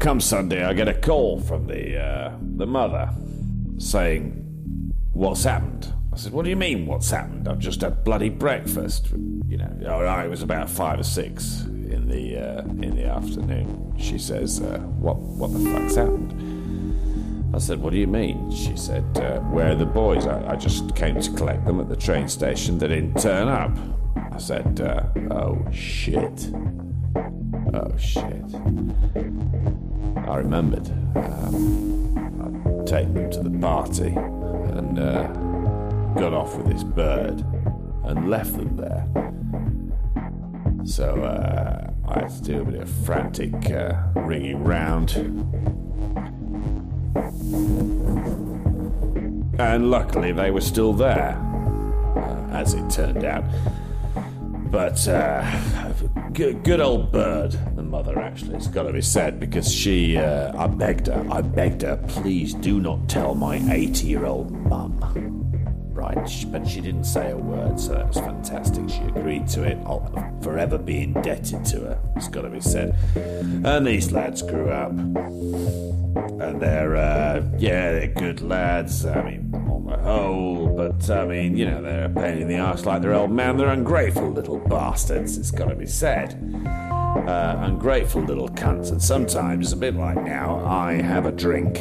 [0.00, 3.10] Come Sunday, I get a call from the uh, the mother
[3.76, 6.86] saying, "What's happened?" I said, "What do you mean?
[6.86, 7.46] What's happened?
[7.46, 9.10] I've just had bloody breakfast."
[9.46, 13.94] You know, oh, it was about five or six in the uh, in the afternoon.
[13.98, 18.78] She says, uh, "What what the fuck's happened?" I said, "What do you mean?" She
[18.78, 20.26] said, uh, "Where are the boys?
[20.26, 22.78] I, I just came to collect them at the train station.
[22.78, 23.76] They didn't turn up."
[24.32, 26.50] I said, uh, "Oh shit."
[27.72, 28.44] Oh shit.
[30.28, 30.88] I remembered.
[31.16, 34.14] Um, I'd taken them to the party
[34.76, 35.26] and uh,
[36.14, 37.44] got off with this bird
[38.04, 39.06] and left them there.
[40.84, 45.12] So uh, I had to do a bit of frantic uh, ringing round.
[49.58, 51.36] And luckily they were still there,
[52.16, 53.44] uh, as it turned out.
[54.70, 55.44] But uh,
[56.32, 57.58] good, good old bird,
[57.90, 61.82] mother actually, it's got to be said because she, uh, I begged her, I begged
[61.82, 65.39] her, please do not tell my 80 year old mum.
[66.00, 68.88] Right, but she didn't say a word, so that was fantastic.
[68.88, 69.76] She agreed to it.
[69.84, 70.00] I'll
[70.40, 72.96] forever be indebted to her, it's got to be said.
[73.14, 74.92] And these lads grew up.
[74.92, 79.04] And they're, uh, yeah, they're good lads.
[79.04, 82.58] I mean, on the whole, but I mean, you know, they're a pain in the
[82.58, 83.58] arse like their old man.
[83.58, 86.32] They're ungrateful little bastards, it's got to be said.
[86.66, 88.90] Uh, ungrateful little cunts.
[88.90, 91.78] And sometimes, a bit like now, I have a drink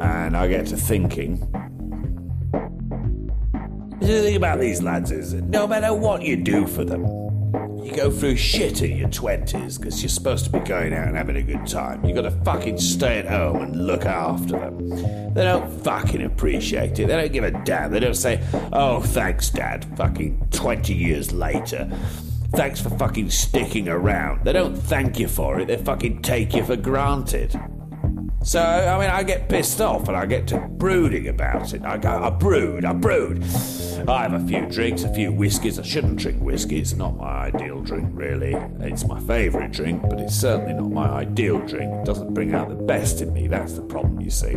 [0.00, 1.48] and I get to thinking.
[4.00, 7.02] The thing about these lads is that no matter what you do for them,
[7.82, 11.16] you go through shit in your 20s because you're supposed to be going out and
[11.16, 12.04] having a good time.
[12.04, 14.88] You've got to fucking stay at home and look after them.
[15.34, 17.08] They don't fucking appreciate it.
[17.08, 17.90] They don't give a damn.
[17.90, 18.40] They don't say,
[18.72, 21.90] oh, thanks, Dad, fucking 20 years later.
[22.52, 24.44] Thanks for fucking sticking around.
[24.44, 27.58] They don't thank you for it, they fucking take you for granted.
[28.42, 31.84] So, I mean, I get pissed off and I get to brooding about it.
[31.84, 33.44] I go, I brood, I brood.
[34.06, 35.78] I have a few drinks, a few whiskies.
[35.78, 38.54] I shouldn't drink whiskey, it's not my ideal drink, really.
[38.80, 41.92] It's my favourite drink, but it's certainly not my ideal drink.
[41.92, 44.56] It doesn't bring out the best in me, that's the problem, you see.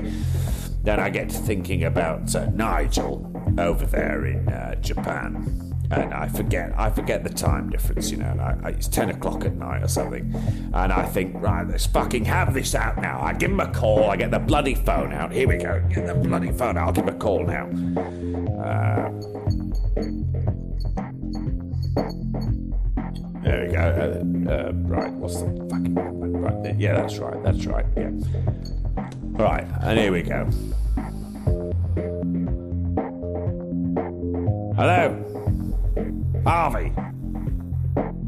[0.84, 3.28] Then I get to thinking about uh, Nigel
[3.58, 8.36] over there in uh, Japan and I forget I forget the time difference, you know.
[8.40, 10.34] I, I, it's ten o'clock at night or something,
[10.74, 13.22] and I think, right, let's fucking have this out now.
[13.22, 14.10] I give him a call.
[14.10, 15.32] I get the bloody phone out.
[15.32, 15.84] Here we go.
[15.94, 16.88] Get the bloody phone out.
[16.88, 17.66] I'll give him a call now.
[18.62, 19.12] Uh,
[23.44, 23.82] there we go.
[23.82, 25.96] Uh, uh, right, what's the fucking?
[25.96, 27.44] Right, yeah, that's right.
[27.44, 27.86] That's right.
[27.98, 28.12] Yeah.
[29.34, 30.50] Right, and here we go.
[34.76, 35.31] Hello.
[36.46, 36.92] Harvey.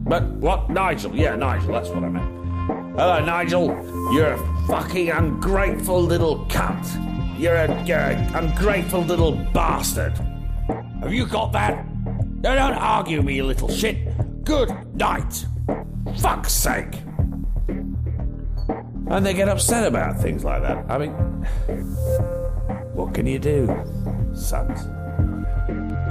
[0.06, 0.69] But what?
[0.69, 1.15] Nigel?
[1.15, 2.95] Yeah, Nigel, that's what I meant.
[2.97, 3.67] Hello, Nigel.
[4.13, 7.39] You're a fucking ungrateful little cunt.
[7.39, 10.13] You're a, you're a ungrateful little bastard.
[11.02, 11.86] Have you got that?
[12.43, 14.43] No, don't argue me, you little shit.
[14.45, 15.45] Good night.
[16.17, 17.02] Fuck's sake.
[19.10, 20.86] And they get upset about things like that.
[20.89, 21.12] I mean,
[22.93, 23.67] what can you do?
[24.34, 24.84] Sons.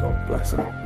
[0.00, 0.81] God bless them.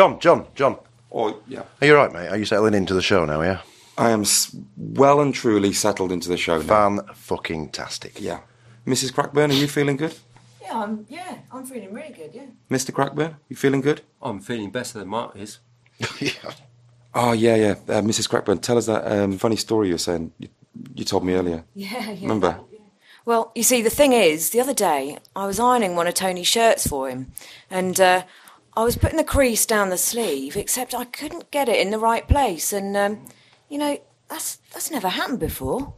[0.00, 0.78] John, John, John.
[1.12, 1.64] Oh, yeah.
[1.82, 2.28] Are you right, mate?
[2.28, 3.60] Are you settling into the show now, yeah?
[3.98, 6.62] I am s- well and truly settled into the show now.
[6.66, 8.18] Fan fucking tastic.
[8.18, 8.38] Yeah.
[8.86, 9.12] Mrs.
[9.12, 10.14] Crackburn, are you feeling good?
[10.62, 11.04] Yeah, I'm.
[11.10, 12.30] Yeah, I'm feeling really good.
[12.32, 12.46] Yeah.
[12.70, 12.94] Mr.
[12.94, 14.00] Crackburn, you feeling good?
[14.22, 15.58] I'm feeling better than Mark is.
[16.18, 16.30] yeah.
[17.12, 17.72] Oh, yeah, yeah.
[17.88, 18.28] Uh, Mrs.
[18.30, 20.32] Crackburn, tell us that um, funny story you were saying.
[20.38, 20.48] You,
[20.94, 21.64] you told me earlier.
[21.74, 22.22] Yeah, yeah.
[22.22, 22.58] Remember?
[23.26, 26.46] Well, you see, the thing is, the other day I was ironing one of Tony's
[26.46, 27.32] shirts for him,
[27.68, 28.22] and uh,
[28.80, 31.98] I was putting the crease down the sleeve, except I couldn't get it in the
[31.98, 33.26] right place, and um,
[33.68, 35.92] you know that's that's never happened before.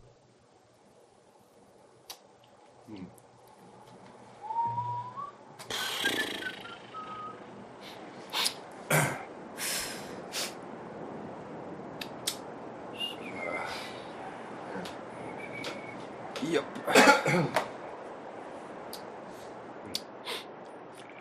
[16.42, 16.64] Yep.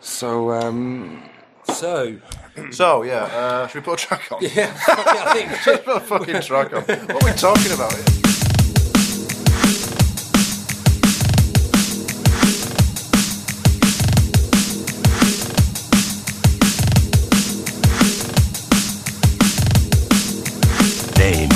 [0.00, 1.31] so, um.
[1.82, 2.16] So.
[2.70, 4.38] So, yeah, uh, should we put a track on?
[4.40, 5.50] Yeah, I think.
[5.64, 6.82] Just put a fucking track on.
[6.84, 8.04] What are we talking about here?
[21.18, 21.50] Name.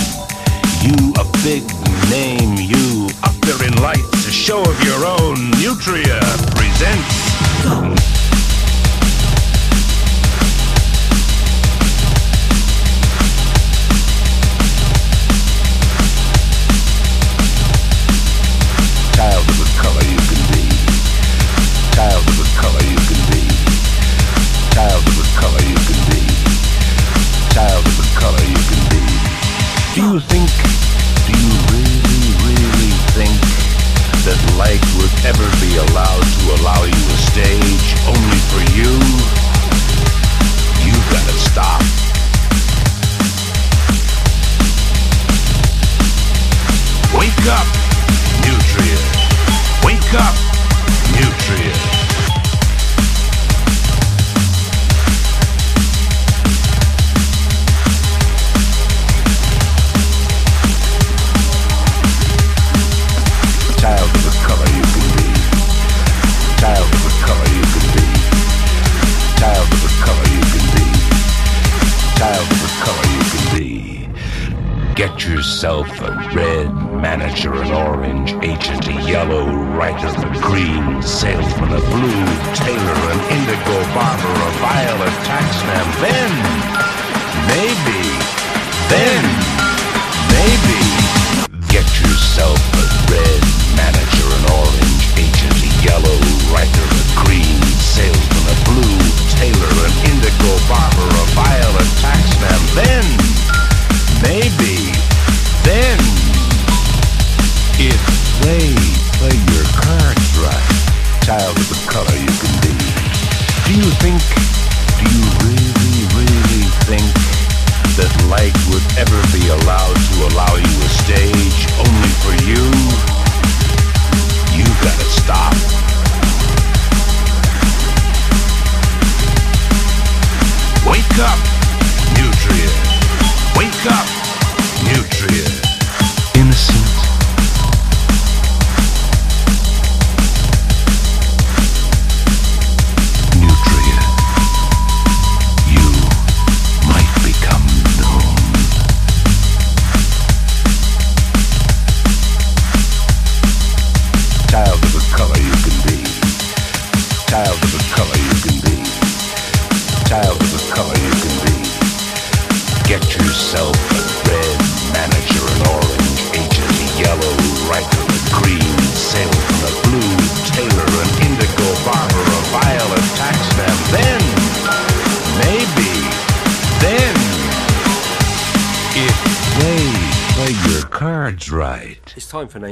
[0.83, 1.63] You a big
[2.11, 2.57] name.
[2.59, 4.27] You up there in lights.
[4.27, 5.53] A show of your own.
[5.53, 6.19] Nutria
[6.57, 8.16] presents.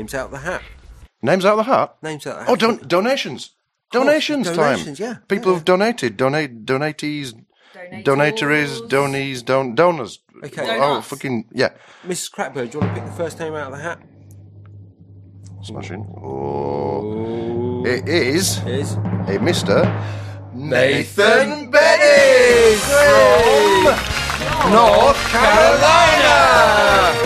[0.04, 0.62] Names out of the hat.
[1.22, 1.96] Names out of the hat?
[2.02, 2.58] Names out of the Oh, hat.
[2.80, 3.50] don- donations.
[3.90, 4.56] Donations time.
[4.56, 5.14] donations, yeah.
[5.28, 6.18] People have donated.
[6.18, 7.32] Donate, donatees,
[8.02, 10.18] donatories, donies, don- donors.
[10.44, 10.78] Okay.
[10.78, 11.70] Oh, fucking, yeah.
[12.06, 12.30] Mrs.
[12.32, 13.98] Crackburn, do you want to pick the first name out of the hat?
[15.62, 16.04] Smashing.
[16.22, 17.82] Oh.
[17.86, 19.86] It is Is a Mr.
[20.52, 23.84] Nathan Betty from
[24.70, 27.23] North Carolina.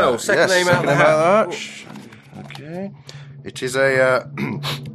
[0.00, 2.50] Giles, second yes, name out of second the name out of the hat.
[2.50, 2.92] Okay.
[3.44, 4.26] It is a uh,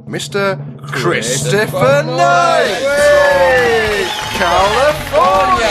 [0.07, 0.57] Mr.
[0.91, 2.81] Christopher Knight.
[4.39, 5.67] California.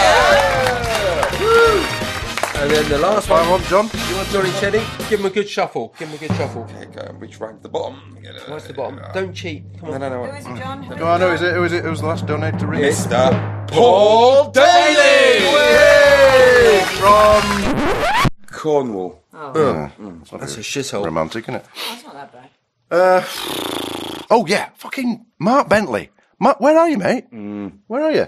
[2.61, 3.89] And then the last Fine one, one, John.
[4.09, 5.09] you want Johnny Chetty?
[5.09, 5.95] Give him a good shuffle.
[5.99, 6.63] Give him a good shuffle.
[6.65, 7.03] Okay, go.
[7.19, 7.63] Which rank?
[7.63, 8.19] The bottom.
[8.49, 9.01] What's the bottom?
[9.15, 9.65] Don't cheat.
[9.79, 10.01] Come on.
[10.01, 10.35] No, no, Who no.
[10.39, 10.83] is it, John?
[10.83, 11.33] Who No, I know.
[11.33, 11.55] Is it?
[11.55, 11.85] Who is it?
[11.85, 12.81] Who was the last donator to ring?
[12.83, 13.69] Mr.
[13.69, 17.43] Paul Daly Hey, from
[18.51, 19.23] Cornwall.
[19.33, 19.89] Uh,
[20.33, 21.05] That's a shithole.
[21.05, 21.65] romantic, isn't it?
[21.91, 22.51] That's not that bad.
[22.91, 23.25] Uh,
[24.31, 26.11] oh yeah, fucking Mark Bentley.
[26.41, 27.27] Mark, where are you, mate?
[27.87, 28.27] Where are you?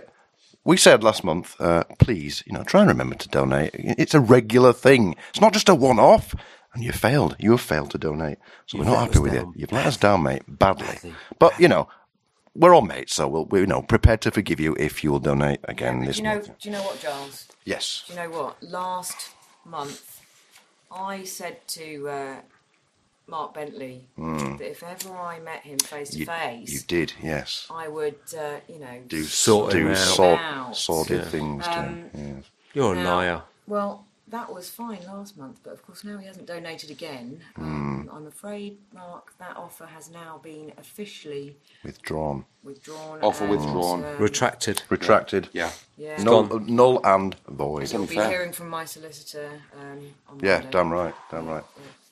[0.65, 3.71] We said last month, uh, please, you know, try and remember to donate.
[3.75, 5.17] It's a regular thing.
[5.31, 6.35] It's not just a one-off.
[6.75, 7.35] And you failed.
[7.41, 8.39] You have failed to donate.
[8.67, 9.47] So we're not happy us with down.
[9.47, 9.53] you.
[9.57, 11.15] You've let us down, mate, badly.
[11.41, 11.89] But you know,
[12.55, 15.19] we're all mates, so we'll, we're you know prepared to forgive you if you will
[15.19, 16.35] donate again Do this you know?
[16.35, 16.59] month.
[16.61, 17.49] Do you know what, Giles?
[17.65, 18.05] Yes.
[18.07, 18.63] Do you know what?
[18.63, 19.31] Last
[19.65, 20.10] month,
[20.91, 22.37] I said to uh,
[23.27, 26.25] Mark Bentley that if ever I met him face to.
[26.25, 27.67] Face, you did, yes.
[27.71, 30.21] I would, uh, you know, Do Sort him do out.
[30.21, 30.77] Out.
[30.77, 31.29] sordid Yeah.
[31.29, 32.11] things to Um, him.
[32.37, 32.45] Yes.
[32.75, 33.43] You're a Now- liar.
[33.67, 37.41] Well, that was fine last month, but of course now he hasn't donated again.
[37.57, 38.17] Um, Hmm.
[38.17, 42.45] I'm afraid, Mark, that offer has now been officially Withdrawn.
[42.65, 43.21] withdrawn.
[43.23, 44.05] Offer and, withdrawn.
[44.05, 44.83] um, Retracted.
[44.89, 45.49] Retracted.
[45.53, 45.71] Yeah.
[45.97, 46.23] Yeah.
[46.23, 46.67] Null, gone.
[46.75, 47.93] null and void.
[47.93, 48.29] You'll be fair.
[48.29, 49.51] hearing from my solicitor.
[49.79, 50.71] Um, on Yeah, Monday.
[50.71, 51.65] damn right, damn right.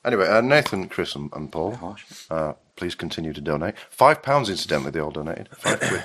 [0.04, 2.04] Anyway, uh, Nathan, Chris, and, and Paul, Harsh.
[2.30, 3.74] uh, please continue to donate.
[3.90, 5.48] Five pounds, incidentally, they all donated.
[5.56, 6.04] Five quid.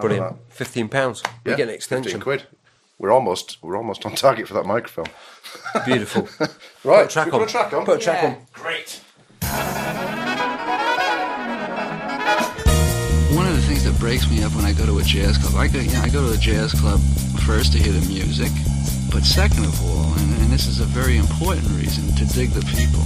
[0.00, 0.36] Brilliant.
[0.50, 1.22] Fifteen pounds.
[1.44, 2.20] We Yeah, get an 15 extension.
[2.20, 2.46] quid.
[2.98, 5.06] We're almost, we're almost on target for that microphone.
[5.86, 6.28] Beautiful.
[6.84, 7.40] Right, Put a track should we on.
[7.40, 7.84] put a track on.
[7.84, 8.28] Put a track Yeah.
[8.28, 8.36] on.
[8.52, 9.00] Great.
[13.36, 15.54] One of the things that breaks me up when I go to a jazz club,
[15.56, 17.00] I go, yeah, I go to a jazz club
[17.44, 18.50] first to hear the music,
[19.12, 22.64] but second of all, and, and this is a very important reason, to dig the
[22.78, 23.02] people.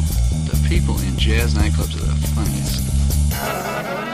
[0.52, 4.11] The people in jazz nightclubs are the funniest.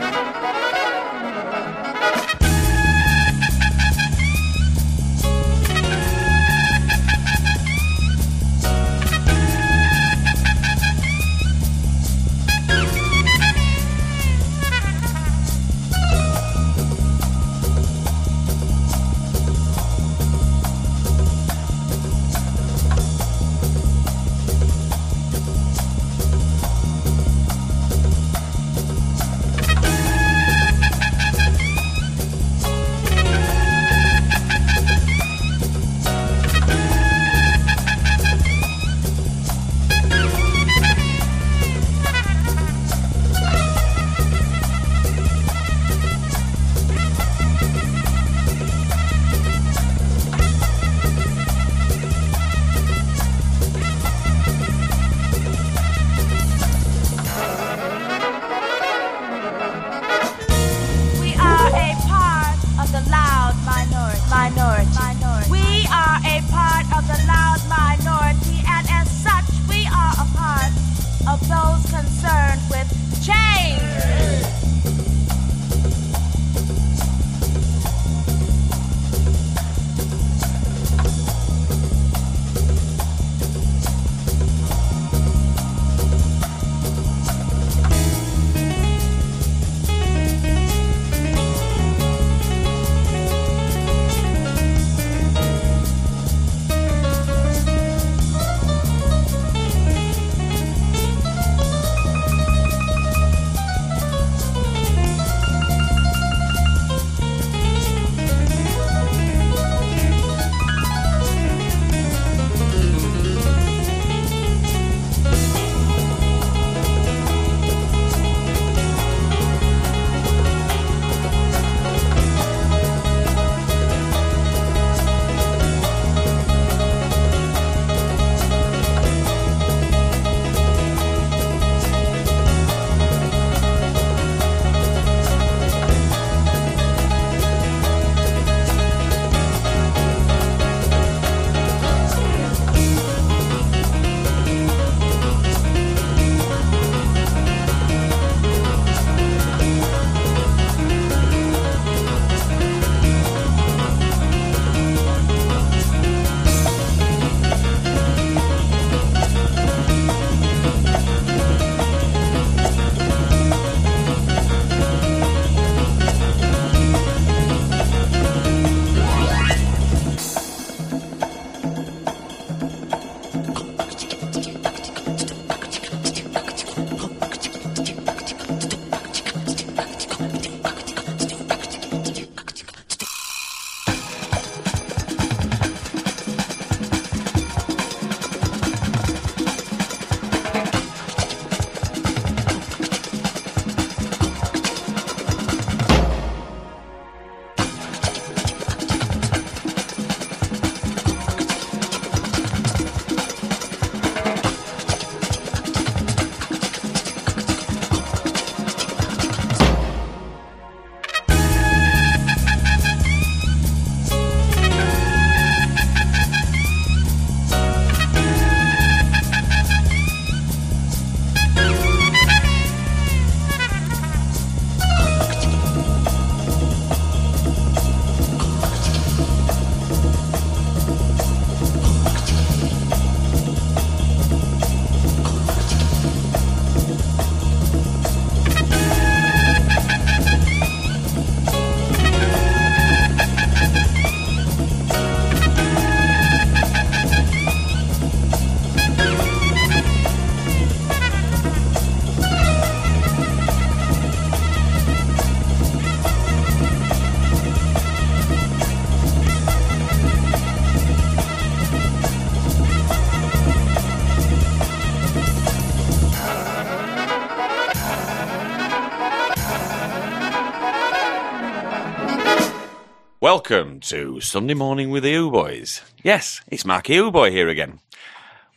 [273.38, 275.82] Welcome to Sunday Morning with the U Boys.
[276.02, 277.78] Yes, it's Marky U Boy here again.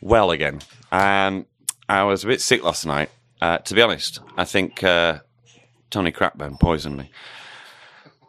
[0.00, 0.60] Well, again.
[0.90, 1.46] Um,
[1.88, 3.08] I was a bit sick last night.
[3.40, 5.20] Uh, to be honest, I think uh,
[5.90, 7.12] Tony Crackburn poisoned me.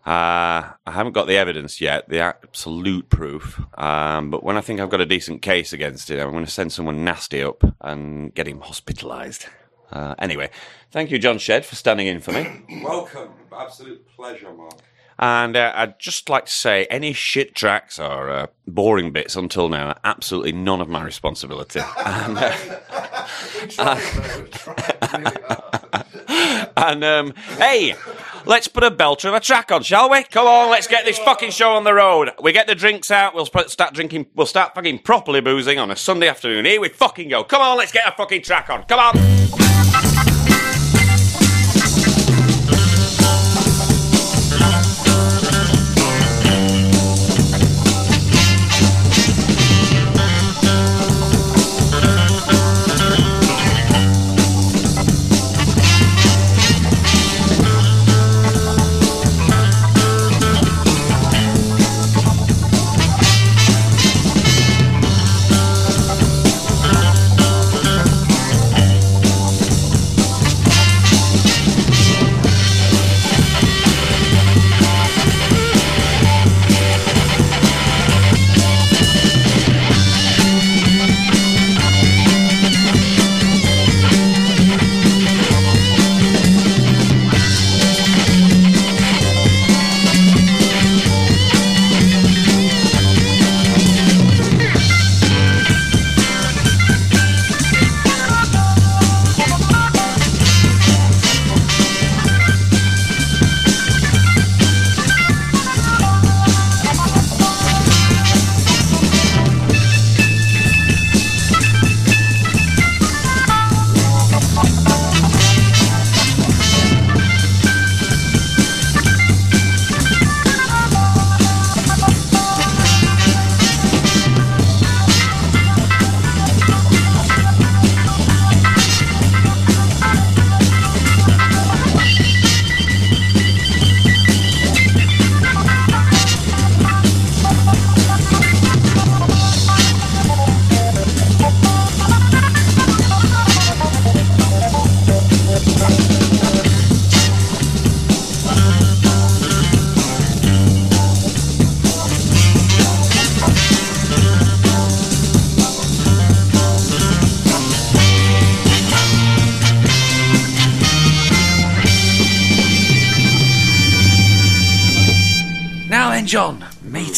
[0.06, 3.60] Uh, I haven't got the evidence yet, the absolute proof.
[3.76, 6.51] Um, but when I think I've got a decent case against it, I'm going to
[6.51, 9.47] send someone nasty up and get him hospitalised.
[9.91, 10.51] Uh, anyway,
[10.91, 12.64] thank you, John Shed, for standing in for me.
[12.84, 13.30] Welcome.
[13.51, 14.80] Absolute pleasure, Mark.
[15.24, 19.69] And uh, I'd just like to say any shit tracks or uh, boring bits until
[19.69, 21.80] now are absolutely none of my responsibility.
[22.05, 22.53] and, uh,
[26.76, 27.95] and um, hey,
[28.45, 30.24] let's put a belter of a track on, shall we?
[30.24, 32.32] Come on, let's get this fucking show on the road.
[32.41, 33.34] We get the drinks out.
[33.34, 34.26] We'll start drinking.
[34.36, 36.65] We'll start fucking properly boozing on a Sunday afternoon.
[36.65, 37.45] Here we fucking go.
[37.45, 38.84] Come on, let's get a fucking track on.
[38.84, 39.72] Come on.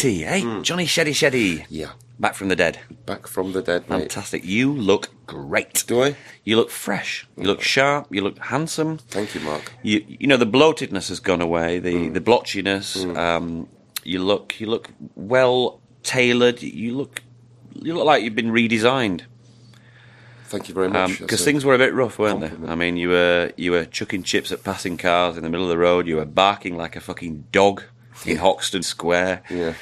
[0.06, 0.30] Matey, eh?
[0.30, 0.62] hey, hmm.
[0.62, 1.66] Johnny Sheddy Sheddy.
[1.68, 1.92] Yeah.
[2.18, 2.80] Back from the dead.
[3.04, 3.98] Back from the dead, mate.
[3.98, 4.44] Fantastic.
[4.44, 5.84] You look great.
[5.86, 6.16] Do I?
[6.44, 7.26] You look fresh.
[7.36, 8.06] You look sharp.
[8.10, 8.98] You look handsome.
[8.98, 9.72] Thank you, Mark.
[9.82, 11.78] You, you know, the bloatedness has gone away.
[11.78, 12.12] The hmm.
[12.14, 13.04] the blotchiness.
[13.04, 13.16] Hmm.
[13.16, 13.68] Um,
[14.02, 16.62] you look you look well tailored.
[16.62, 17.22] You look
[17.74, 19.22] you look like you've been redesigned.
[20.44, 21.10] Thank you very much.
[21.10, 22.68] Um, because a things were a bit rough, weren't they?
[22.68, 25.70] I mean, you were you were chucking chips at passing cars in the middle of
[25.70, 26.06] the road.
[26.06, 27.82] You were barking like a fucking dog
[28.24, 29.42] in Hoxton Square.
[29.50, 29.74] Yeah.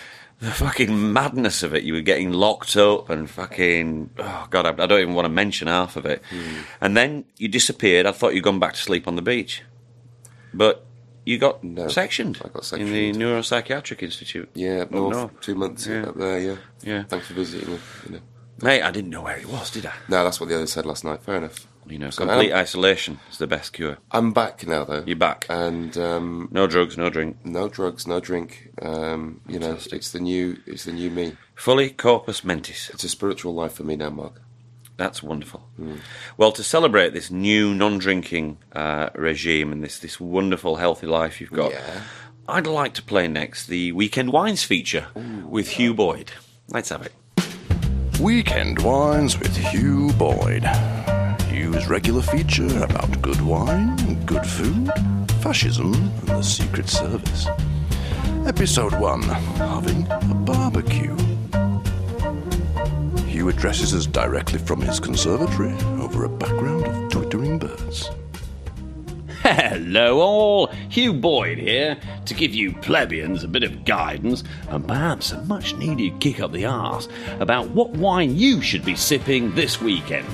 [0.45, 1.85] The fucking madness of it.
[1.85, 4.11] You were getting locked up and fucking.
[4.19, 6.23] Oh, God, I, I don't even want to mention half of it.
[6.31, 6.57] Hmm.
[6.81, 8.05] And then you disappeared.
[8.07, 9.63] I thought you'd gone back to sleep on the beach.
[10.53, 10.85] But
[11.25, 14.51] you got sectioned, I got in the Neuropsychiatric Institute.
[14.55, 16.03] Yeah, up Oh, north, two months Yeah.
[16.09, 16.39] up there.
[16.39, 17.03] Yeah, Yeah.
[17.05, 17.71] Thanks for visiting.
[17.73, 18.21] me, You know.
[18.63, 19.93] Mate, I didn't know where it was, did I?
[20.09, 21.23] No, that's what the others said last night.
[21.23, 21.67] Fair enough.
[21.87, 23.99] You know, So, complete um, isolation is the best cure.
[24.11, 25.05] I'm back now, though.
[25.07, 25.47] You're back.
[25.49, 27.45] and um, No drugs, no drink.
[27.45, 28.71] no drugs, no drink.
[28.83, 31.37] Um, you know, it's the new, it's the new me.
[31.55, 32.91] Fully corpus mentis.
[32.93, 34.41] It's a spiritual life for me now, Mark.
[34.97, 35.61] That's wonderful.
[35.77, 35.97] Hmm.
[36.37, 41.51] Well, to celebrate this new non-drinking uh, regime and this this wonderful healthy life you've
[41.53, 42.01] got, Yeah.
[42.49, 45.09] I'd like to play next the Weekend Wines feature
[45.49, 46.31] with Hugh Boyd.
[46.69, 47.13] Let's have it.
[48.21, 50.65] Weekend Wines with Hugh Boyd.
[51.75, 53.97] Hugh's regular feature about good wine,
[54.27, 54.93] good food,
[55.43, 57.49] fascism, and the Secret Service.
[58.47, 61.17] Episode 1 Having a Barbecue.
[63.27, 68.09] Hugh addresses us directly from his conservatory over a background of twittering birds.
[69.43, 70.67] Hello, all.
[70.91, 75.75] Hugh Boyd here to give you plebeians a bit of guidance and perhaps a much
[75.75, 77.09] needed kick up the arse
[77.41, 80.29] about what wine you should be sipping this weekend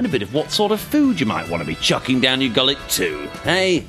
[0.00, 2.40] and a bit of what sort of food you might want to be chucking down
[2.40, 3.28] your gullet too.
[3.44, 3.84] Hey?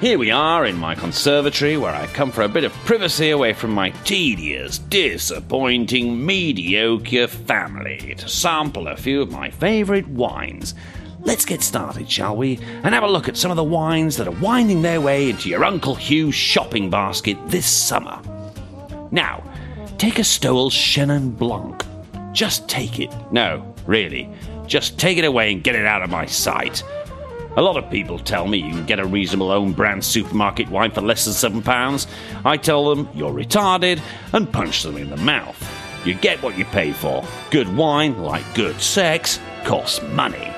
[0.00, 3.52] Here we are in my conservatory where I come for a bit of privacy away
[3.52, 10.76] from my tedious, disappointing, mediocre family to sample a few of my favourite wines.
[11.18, 12.60] Let's get started, shall we?
[12.84, 15.48] And have a look at some of the wines that are winding their way into
[15.48, 18.22] your Uncle Hugh's shopping basket this summer.
[19.10, 19.42] Now,
[19.98, 21.84] take a Stowell Chenin Blanc.
[22.30, 23.12] Just take it.
[23.32, 24.30] No, really.
[24.66, 26.82] Just take it away and get it out of my sight.
[27.56, 30.90] A lot of people tell me you can get a reasonable own brand supermarket wine
[30.90, 32.06] for less than £7.
[32.44, 34.00] I tell them you're retarded
[34.34, 35.56] and punch them in the mouth.
[36.04, 37.24] You get what you pay for.
[37.50, 40.52] Good wine, like good sex, costs money.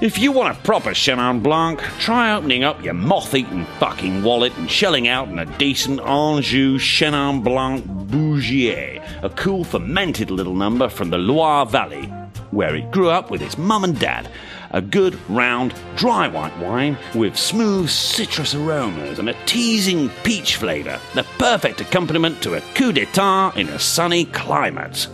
[0.00, 4.56] If you want a proper Chenin Blanc, try opening up your moth eaten fucking wallet
[4.56, 10.88] and shelling out in a decent Anjou Chenin Blanc Bougrier, a cool fermented little number
[10.88, 12.12] from the Loire Valley,
[12.50, 14.28] where it grew up with its mum and dad.
[14.70, 21.00] A good, round, dry white wine with smooth citrus aromas and a teasing peach flavour,
[21.14, 25.06] the perfect accompaniment to a coup d'etat in a sunny climate.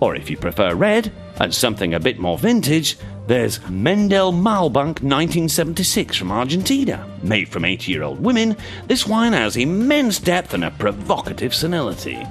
[0.00, 1.10] Or if you prefer red
[1.40, 7.04] and something a bit more vintage, there's Mendel Malbec 1976 from Argentina.
[7.22, 8.56] Made from 80 year old women,
[8.86, 12.24] this wine has immense depth and a provocative senility.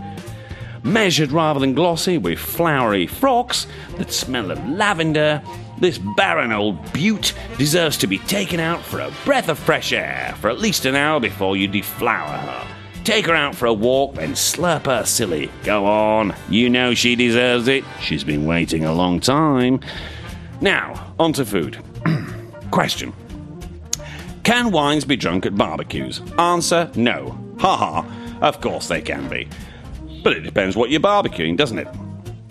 [0.86, 3.66] Measured rather than glossy, with flowery frocks
[3.98, 5.42] that smell of lavender,
[5.80, 10.36] this barren old butte deserves to be taken out for a breath of fresh air
[10.40, 12.68] for at least an hour before you deflower her.
[13.04, 15.50] Take her out for a walk, then slurp her silly.
[15.64, 17.84] Go on, you know she deserves it.
[18.00, 19.80] She's been waiting a long time.
[20.62, 21.80] Now, on to food.
[22.70, 23.12] Question
[24.44, 26.22] Can wines be drunk at barbecues?
[26.38, 27.36] Answer no.
[27.58, 29.48] Ha ha, of course they can be.
[30.26, 31.88] But it depends what you're barbecuing, doesn't it?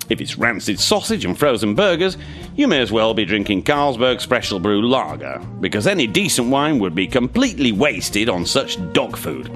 [0.08, 2.16] If it's rancid sausage and frozen burgers,
[2.54, 6.94] you may as well be drinking Carlsberg Special Brew Lager, because any decent wine would
[6.94, 9.50] be completely wasted on such dog food.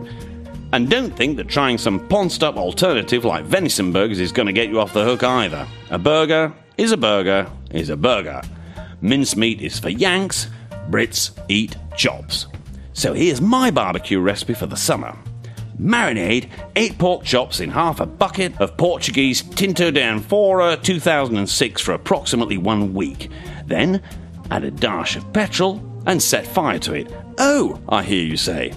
[0.73, 4.53] And don't think that trying some ponced up alternative like venison burgers is going to
[4.53, 5.64] get you off the hook either.
[5.91, 8.43] A burger is a burger is a burger.
[9.01, 10.49] Mincemeat is for Yanks,
[10.91, 12.49] Brits eat chops.
[12.95, 15.16] So here's my barbecue recipe for the summer.
[15.81, 22.59] Marinade 8 pork chops in half a bucket of Portuguese Tinto d'Anfora 2006 for approximately
[22.59, 23.31] one week.
[23.66, 24.03] Then
[24.51, 27.12] add a dash of petrol and set fire to it.
[27.39, 28.70] Oh, I hear you say.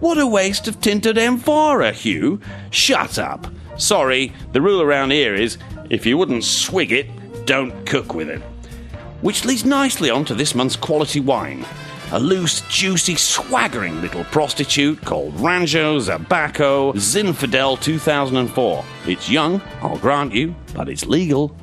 [0.00, 2.40] What a waste of Tinto d'Anfora, Hugh.
[2.70, 3.46] Shut up.
[3.76, 5.58] Sorry, the rule around here is
[5.90, 7.06] if you wouldn't swig it,
[7.44, 8.40] don't cook with it.
[9.20, 11.66] Which leads nicely on to this month's quality wine
[12.12, 18.84] a loose, juicy, swaggering little prostitute called Rancho Zabaco Zinfidel 2004.
[19.06, 21.56] It's young, I'll grant you, but it's legal.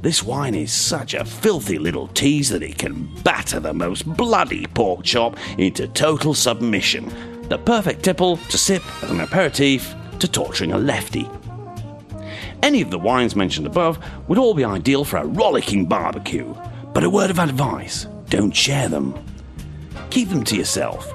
[0.00, 4.66] This wine is such a filthy little tease that it can batter the most bloody
[4.66, 7.12] pork chop into total submission.
[7.48, 11.28] The perfect tipple to sip as an aperitif to torturing a lefty.
[12.62, 16.54] Any of the wines mentioned above would all be ideal for a rollicking barbecue.
[16.94, 19.14] But a word of advice don't share them
[20.12, 21.10] keep them to yourself.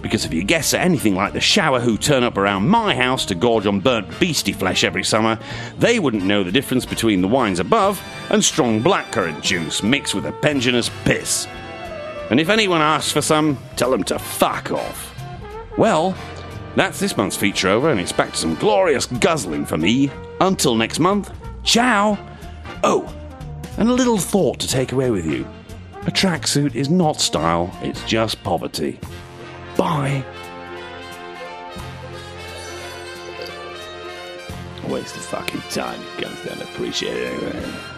[0.00, 3.26] Because if you guess at anything like the shower who turn up around my house
[3.26, 5.38] to gorge on burnt beastie flesh every summer,
[5.76, 10.24] they wouldn't know the difference between the wines above and strong blackcurrant juice mixed with
[10.24, 11.46] a pensioners piss.
[12.30, 15.14] And if anyone asks for some, tell them to fuck off.
[15.76, 16.16] Well,
[16.74, 20.10] that's this month's feature over, and it's back to some glorious guzzling for me.
[20.40, 21.30] Until next month,
[21.64, 22.18] ciao!
[22.82, 23.14] Oh,
[23.76, 25.46] and a little thought to take away with you.
[26.06, 28.98] A tracksuit is not style, it's just poverty.
[29.76, 30.24] Bye.
[34.88, 37.54] Waste of fucking time, guns don't appreciate it.
[37.54, 37.97] Eh?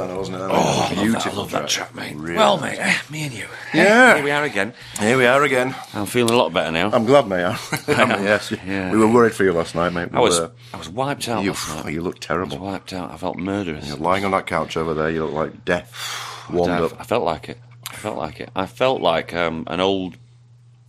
[0.00, 0.40] Burner, wasn't it?
[0.40, 2.16] That Oh, was I a love that, I love that track, mate.
[2.16, 3.46] Really well, mate, eh, me and you.
[3.74, 4.14] Yeah.
[4.16, 4.72] Here we are again.
[4.98, 5.74] Here we are again.
[5.94, 6.90] I'm feeling a lot better now.
[6.92, 7.44] I'm glad, mate.
[7.88, 8.90] I'm- yes, Yeah.
[8.92, 10.10] we were worried for you last night, mate.
[10.12, 10.50] We I was were.
[10.74, 11.92] I was wiped out You, last night.
[11.94, 12.56] you look terrible.
[12.58, 13.10] I was wiped out.
[13.12, 13.86] I felt murderous.
[13.88, 15.10] You're lying on that couch over there.
[15.10, 15.92] You look like death.
[16.52, 17.00] Warmed I, up.
[17.00, 17.58] I felt like it.
[17.90, 18.50] I felt like it.
[18.56, 20.16] I felt like um, an old,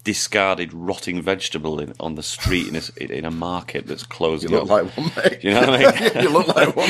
[0.04, 2.82] discarded, rotting vegetable in, on the street in a,
[3.18, 4.52] in a market that's closing up.
[4.52, 4.98] You look up.
[4.98, 5.44] like one, mate.
[5.44, 6.24] You know what I mean?
[6.24, 6.90] you look like one.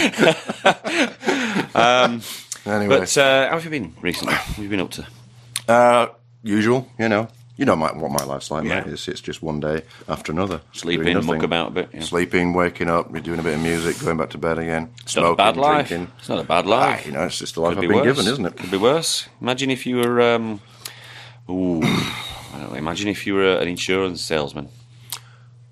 [1.75, 2.21] Um,
[2.65, 2.99] Anyway.
[2.99, 4.33] But uh, how have you been recently?
[4.35, 5.07] What have you been up to?
[5.67, 6.07] Uh,
[6.43, 7.27] usual, you know.
[7.57, 8.81] You know my, what my life's like, Yeah.
[8.83, 8.93] mate.
[8.93, 10.61] It's, it's just one day after another.
[10.71, 12.01] Sleeping, muck about a bit, yeah.
[12.01, 14.89] Sleeping, waking up, you're doing a bit of music, going back to bed again.
[15.03, 15.87] It's not a bad life.
[15.89, 16.11] drinking.
[16.19, 17.01] It's not a bad life.
[17.03, 18.17] Ah, you know, it's just the life Could I've be been worse.
[18.17, 18.57] given, isn't it?
[18.57, 19.27] Could be worse.
[19.41, 20.21] Imagine if you were.
[20.21, 20.61] Um,
[21.49, 22.77] ooh, I don't know.
[22.77, 24.69] Imagine if you were an insurance salesman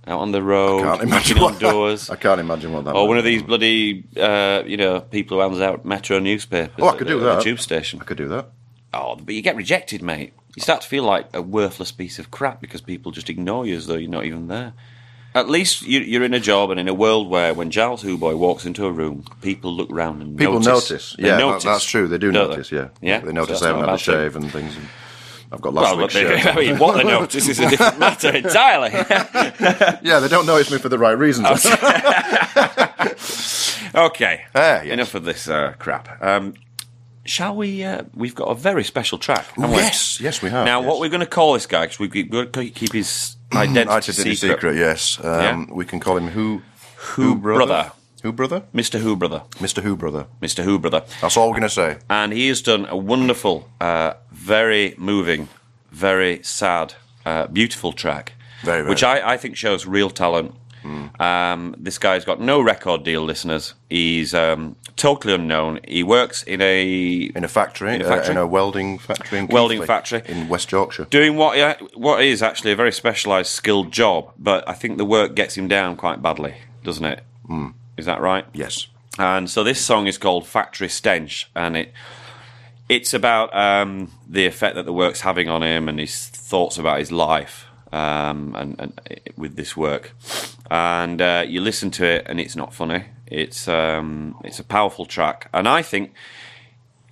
[0.09, 2.09] out on the road, I can't imagine what that- doors.
[2.09, 5.41] I can't imagine what that Or one of these bloody, uh, you know, people who
[5.47, 6.75] hands out metro newspapers.
[6.79, 7.35] Oh, I could the- do at that.
[7.37, 7.99] The tube station.
[8.01, 8.49] I could do that.
[8.93, 10.33] Oh, but you get rejected, mate.
[10.55, 13.75] You start to feel like a worthless piece of crap because people just ignore you
[13.77, 14.73] as though you're not even there.
[15.35, 18.35] At least you- you're in a job and in a world where when Giles Huboy
[18.35, 20.89] walks into a room, people look round and People notice.
[20.89, 21.15] notice.
[21.19, 22.07] They Yeah, that- notice, that's true.
[22.07, 22.87] They do notice, yeah.
[22.99, 23.19] Yeah?
[23.19, 24.75] They notice So that's haven't had a shave and things.
[24.75, 24.87] and
[25.51, 26.41] I've got last Well, week's they-.
[26.51, 28.91] I mean, what they notice is a different matter entirely.
[30.03, 31.65] yeah, they don't notice me for the right reasons.
[33.95, 36.21] okay, Ah, enough of this uh, crap.
[36.21, 36.53] Um,
[37.25, 37.83] shall we?
[37.83, 39.45] Uh, we've got a very special track.
[39.55, 39.77] haven't we?
[39.77, 40.65] yes, yes, we have.
[40.65, 40.87] Now, yes.
[40.87, 44.35] what we're going to call this guy because we've got to keep his identity, Identity
[44.35, 45.19] secret, yes.
[45.23, 45.73] Um, Yeah?
[45.73, 46.61] We can call him Who
[46.97, 47.91] Who brother.
[48.23, 48.63] Who brother?
[48.73, 48.99] Mr.
[48.99, 49.43] Who brother.
[49.55, 49.81] Mr.
[49.81, 50.27] Who brother.
[50.41, 50.63] Mr.
[50.63, 51.03] Who brother.
[51.21, 51.97] That's all we're going to say.
[52.09, 55.47] And he has done a wonderful, uh, very moving,
[55.91, 56.95] very sad,
[57.25, 58.89] uh, beautiful track, Very, very.
[58.89, 60.55] which I, I think shows real talent.
[61.19, 63.73] Um, this guy's got no record deal, listeners.
[63.89, 65.79] He's um, totally unknown.
[65.87, 69.47] He works in a In a factory, In a uh, in a welding factory in
[69.47, 70.21] Welding factory.
[70.25, 71.05] in West Yorkshire.
[71.05, 74.31] doing what yeah, what is actually a very specialised, skilled job.
[74.39, 77.23] But I think the work gets him down quite badly, doesn't it?
[77.99, 78.45] Is that right?
[78.53, 78.87] Yes.
[79.17, 81.93] And so this song is called Factory Stench, and it
[82.87, 86.97] it's about um, the effect that the work's having on him and his thoughts about
[86.97, 88.99] his life um, and, and
[89.37, 90.15] with this work.
[90.71, 93.05] And uh, you listen to it, and it's not funny.
[93.27, 96.13] It's um, it's a powerful track, and I think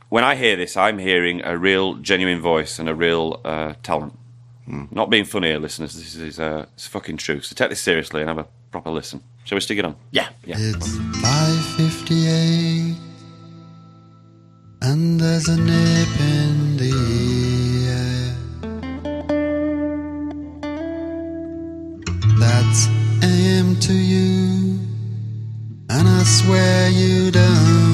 [0.09, 4.17] when I hear this, I'm hearing a real, genuine voice and a real uh, talent.
[4.69, 5.95] Not being funny, here, listeners.
[5.95, 7.39] This is uh, it's fucking true.
[7.39, 9.23] So take this seriously and have a proper listen.
[9.47, 9.95] Shall we stick it on?
[10.11, 10.27] Yeah.
[10.43, 10.57] Yeah.
[10.59, 12.97] It's 558
[14.81, 16.91] and there's a nip in the
[17.87, 18.35] air.
[22.41, 22.87] That's
[23.23, 24.79] AM to you,
[25.91, 27.86] and I swear you don't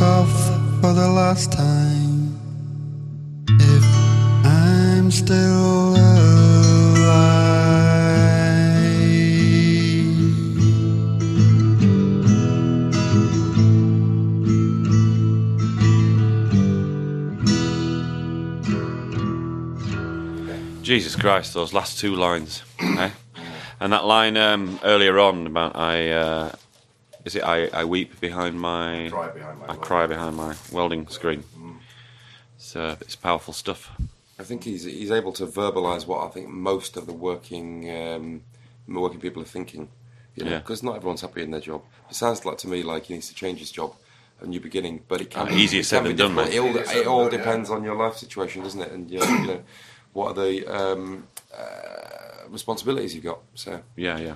[0.00, 0.30] Off
[0.82, 2.36] for the last time
[3.48, 3.84] if
[4.44, 6.36] I'm still alive.
[20.82, 22.62] Jesus Christ, those last two lines.
[22.80, 23.10] eh?
[23.80, 26.52] And that line um, earlier on about I, uh,
[27.26, 31.08] is it I, I weep behind my, Cry behind my I cry behind my welding
[31.08, 31.42] screen.
[32.56, 33.90] It's, uh, it's powerful stuff.
[34.38, 37.68] I think he's he's able to verbalise what I think most of the working
[38.00, 38.42] um,
[38.88, 39.88] working people are thinking.
[40.36, 40.58] You know, Yeah.
[40.58, 41.82] because not everyone's happy in their job.
[42.10, 43.90] It sounds like to me like he needs to change his job,
[44.42, 45.02] a new beginning.
[45.08, 46.48] But it can Ah, be easier it said can be than done, difficult.
[46.48, 46.56] mate.
[46.56, 47.38] It all, Easier it all done, yeah.
[47.44, 48.92] depends on your life situation, doesn't it?
[48.92, 49.62] And you know, you know
[50.12, 51.26] what are the um,
[51.56, 53.40] uh, responsibilities you've got.
[53.54, 54.34] So Yeah, yeah.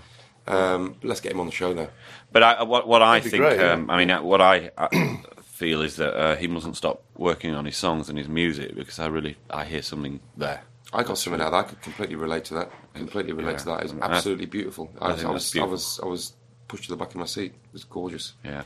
[0.51, 1.89] Um, let's get him on the show though.
[2.32, 3.72] But I, what, what I think, great, yeah.
[3.72, 4.89] um, I mean, uh, what I uh,
[5.43, 8.98] feel is that uh, he mustn't stop working on his songs and his music because
[8.98, 10.62] I really, I hear something there.
[10.93, 11.59] I got something out of that.
[11.59, 12.70] I could completely relate to that.
[12.94, 13.59] Completely relate Yeah.
[13.59, 13.82] to that.
[13.85, 14.90] It's I- absolutely beautiful.
[15.01, 16.32] I I, I was, I was, I was
[16.68, 17.52] pushed to the back of my seat.
[17.52, 18.35] It was gorgeous.
[18.44, 18.62] Yeah.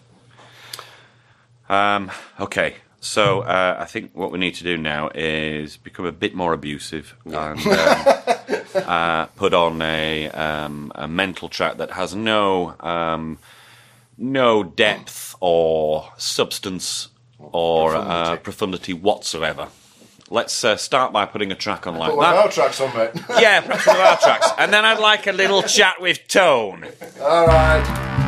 [1.68, 6.12] Um, okay, so uh, I think what we need to do now is become a
[6.12, 7.56] bit more abusive and um,
[8.74, 13.38] uh, put on a, um, a mental track that has no um,
[14.16, 19.68] no depth or substance or uh, profundity whatsoever.
[20.30, 22.44] Let's uh, start by putting a track on like Put one of that.
[22.46, 23.10] our tracks on, mate.
[23.40, 26.86] Yeah, perhaps one of our tracks, and then I'd like a little chat with Tone.
[27.20, 28.20] All right.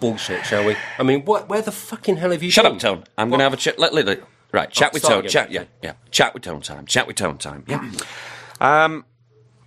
[0.00, 0.76] Bullshit, shall we?
[0.98, 1.48] I mean, what?
[1.48, 2.50] Where the fucking hell have you?
[2.50, 2.74] Shut been?
[2.74, 3.04] up, Tone.
[3.18, 3.78] I'm going to have a chat.
[3.78, 4.22] Let, let, let-
[4.52, 5.18] right, chat Oh, with Tone.
[5.20, 5.30] again.
[5.30, 5.92] Chat, yeah, yeah.
[6.10, 6.86] Chat with Tone time.
[6.86, 7.64] Chat with Tone time.
[7.68, 7.88] Yeah.
[8.60, 9.04] um,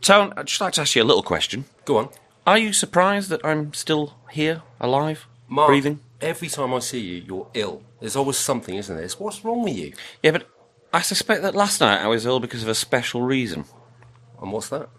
[0.01, 1.65] Tone, I'd just like to ask you a little question.
[1.85, 2.09] Go on.
[2.45, 5.99] Are you surprised that I'm still here, alive, Mark, breathing?
[6.19, 7.83] Every time I see you, you're ill.
[8.01, 9.07] There's always something, isn't there?
[9.17, 9.93] What's wrong with you?
[10.21, 10.47] Yeah, but
[10.93, 13.63] I suspect that last night I was ill because of a special reason.
[14.41, 14.89] And what's that?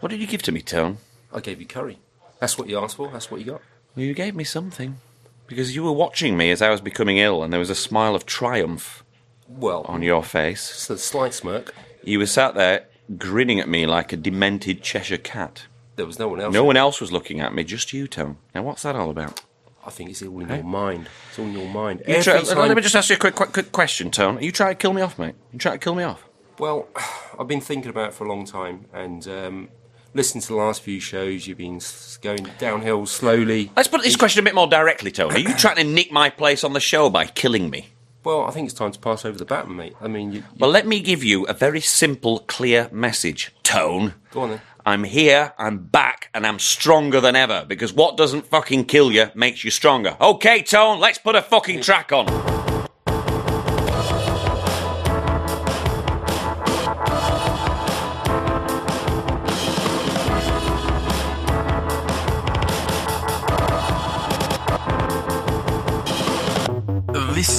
[0.00, 0.98] What did you give to me, Tone?
[1.32, 1.98] I gave you curry.
[2.38, 3.08] That's what you asked for.
[3.10, 3.62] That's what you got.
[3.94, 4.98] Well, you gave me something.
[5.46, 8.14] Because you were watching me as I was becoming ill, and there was a smile
[8.14, 9.04] of triumph
[9.48, 10.70] Well, on your face.
[10.70, 11.74] It's a slight smirk.
[12.02, 12.86] You were sat there
[13.18, 15.66] grinning at me like a demented Cheshire cat.
[15.96, 16.54] There was no one else.
[16.54, 18.38] No one else was looking at me, just you, Tone.
[18.54, 19.42] Now, what's that all about?
[19.84, 20.56] I think it's all in Hey?
[20.56, 21.08] your mind.
[21.28, 22.02] It's all in your mind.
[22.08, 24.38] You try- time- Let me just ask you a quick, quick, quick question, Tone.
[24.38, 25.34] Are you trying to kill me off, mate?
[25.52, 26.24] You trying to kill me off?
[26.58, 26.88] Well,
[27.38, 29.68] I've been thinking about it for a long time, and um,
[30.14, 31.80] listening to the last few shows, you've been
[32.20, 33.70] going downhill slowly.
[33.76, 35.32] Let's put this question a bit more directly, Tone.
[35.32, 37.88] Are you trying to nick my place on the show by killing me?
[38.24, 39.96] Well, I think it's time to pass over the baton, mate.
[40.00, 44.14] I mean, you, Well, let me give you a very simple, clear message, Tone.
[44.30, 44.60] go on then.
[44.84, 49.30] I'm here, I'm back, and I'm stronger than ever because what doesn't fucking kill you
[49.34, 50.16] makes you stronger.
[50.20, 52.61] Okay, Tone, let's put a fucking track on.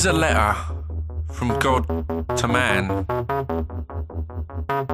[0.03, 0.53] Is a letter
[1.31, 1.87] from God
[2.35, 3.05] to man.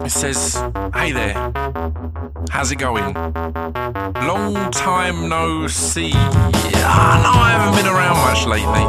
[0.06, 0.54] It says,
[0.94, 1.34] Hey there,
[2.52, 3.16] how's it going?
[4.30, 6.12] Long time no see.
[6.14, 8.86] Ah, I know I haven't been around much lately,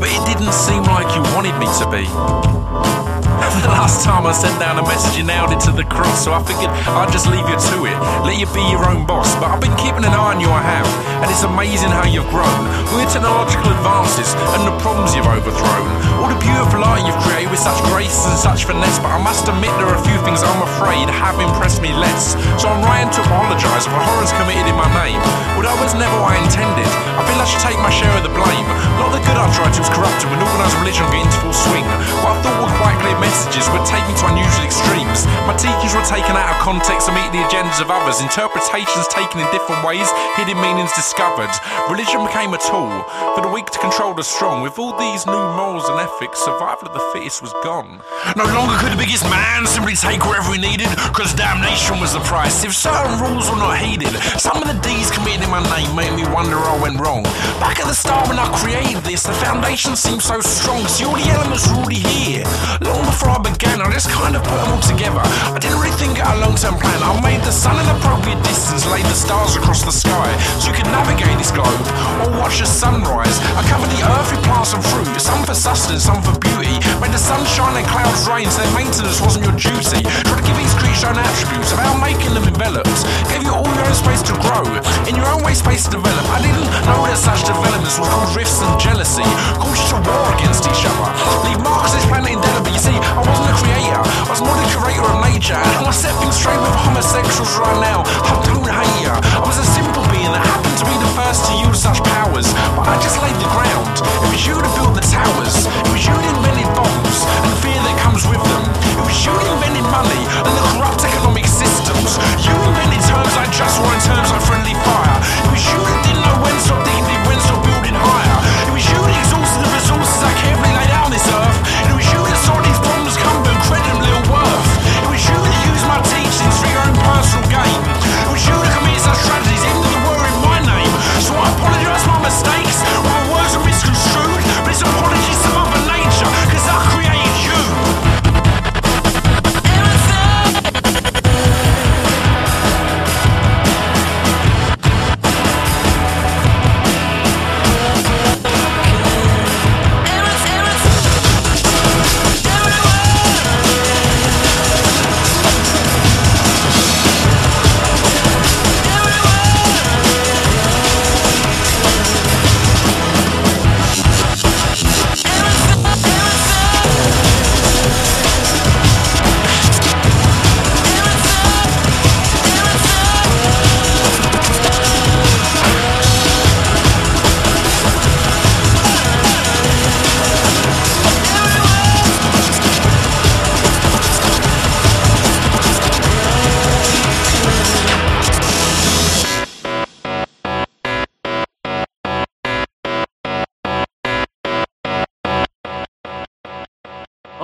[0.00, 3.29] but it didn't seem like you wanted me to be.
[3.60, 6.32] The last time I sent down a message, you nailed it to the cross, so
[6.32, 7.96] I figured I'd just leave you to it,
[8.26, 9.36] let you be your own boss.
[9.38, 10.88] But I've been keeping an eye on you, I have,
[11.22, 12.60] and it's amazing how you've grown.
[12.90, 15.88] All your technological advances and the problems you've overthrown.
[16.18, 18.98] All the beautiful art you've created with such grace and such finesse.
[18.98, 22.34] But I must admit, there are a few things I'm afraid have impressed me less.
[22.56, 25.20] So I'm writing to apologise for horrors committed in my name.
[25.54, 28.24] Although it was never what I intended, I feel I should take my share of
[28.24, 28.66] the blame.
[28.66, 31.38] A lot of the good I tried to was corrupted when organised religion got into
[31.44, 31.86] full swing.
[32.24, 35.22] What I thought were quite clear messages would take me to unusual extremes.
[35.46, 38.18] My teachings were taken out of context to meet the agendas of others.
[38.18, 41.50] Interpretations taken in different ways, hidden meanings discovered.
[41.86, 42.90] Religion became a tool
[43.38, 44.62] for the weak to control the strong.
[44.66, 48.02] With all these new morals and ethics, survival of the fittest was gone.
[48.34, 52.24] No longer could the biggest man simply take whatever he needed, because damnation was the
[52.26, 52.66] price.
[52.66, 54.10] If certain rules were not heeded,
[54.42, 57.22] some of the deeds committed in my name made me wonder I went wrong.
[57.62, 60.82] Back at the start when I created this, the foundation seemed so strong.
[60.90, 62.44] See, all the elements were already here.
[62.82, 65.22] Long before I began, I just kind of put them all together.
[65.50, 66.98] I didn't really think out a long term plan.
[67.02, 70.30] I made the sun an appropriate distance, laid the stars across the sky,
[70.62, 71.82] so you could navigate this globe
[72.22, 73.36] or watch the sunrise.
[73.58, 76.78] I covered the earth with plants and fruit, some for sustenance, some for beauty.
[77.02, 80.06] Made the sunshine and clouds rain, so their maintenance wasn't your duty.
[80.06, 83.00] Tried to give each creature own attributes about making them enveloped.
[83.26, 84.64] Gave you all your own space to grow,
[85.10, 86.24] in your own way space to develop.
[86.30, 89.26] I didn't know that such developments would cause rifts and jealousy,
[89.58, 91.08] cause you to war against each other.
[91.48, 92.39] Leave marks this planet indelibly.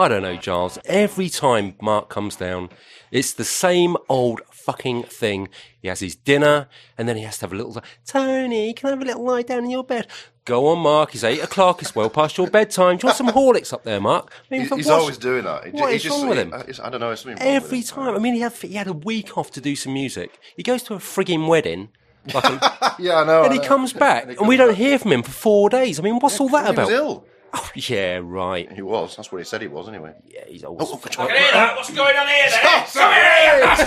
[0.06, 0.78] I don't know, Giles.
[0.84, 2.68] Every time Mark comes down,
[3.10, 5.48] it's the same old fucking thing.
[5.82, 7.82] He has his dinner, and then he has to have a little.
[8.06, 10.06] Tony, can I have a little lie down in your bed?
[10.44, 11.12] Go on, Mark.
[11.16, 11.82] It's eight o'clock.
[11.82, 12.98] It's well past your bedtime.
[12.98, 14.30] Do you want some Horlicks up there, Mark?
[14.32, 15.64] I mean, He- for he's what's- always doing that.
[15.64, 16.54] He ju- What he is just- wrong with him?
[16.54, 17.10] it's- I don't know.
[17.10, 17.84] It's something wrong with Every him.
[17.84, 18.14] time.
[18.14, 20.38] I mean, he had he had a week off to do some music.
[20.56, 21.88] He goes to a frigging wedding.
[22.32, 23.42] Like a, yeah, I know.
[23.42, 23.66] and I he know.
[23.66, 25.98] comes back, and, we don't hear from him for four days.
[25.98, 26.86] I mean, what's all that He about?
[26.90, 27.24] was ill.
[27.56, 28.70] Oh, yeah, right.
[28.70, 29.16] He was.
[29.16, 30.12] That's what he said he was, anyway.
[30.28, 30.88] Yeah, he's always.
[30.90, 31.74] Oh, I can hear that.
[31.76, 32.50] What's going on here then?
[32.86, 33.86] Stop, Come here, you bastard!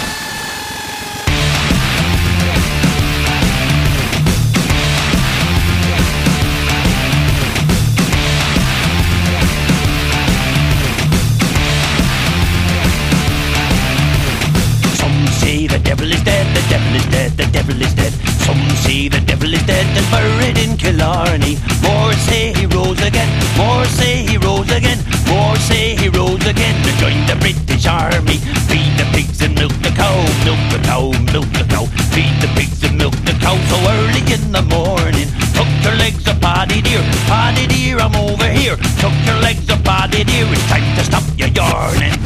[15.85, 18.12] devil is dead, the devil is dead, the devil is dead.
[18.44, 21.61] Some say the devil is dead and buried in Killarney.
[21.85, 24.98] More say he rose again, more say he rose again,
[25.28, 28.40] more say he rose again to join the British Army.
[28.69, 31.85] Feed the pigs and milk the cow, milk the cow, milk the cow.
[32.16, 35.28] Feed the pigs and milk the cow so early in the morning.
[35.52, 38.77] Tuck your legs up, Paddy dear, Paddy dear, I'm over here.
[38.98, 42.16] Tuck your legs up, Paddy dear, it's time to stop your yarning.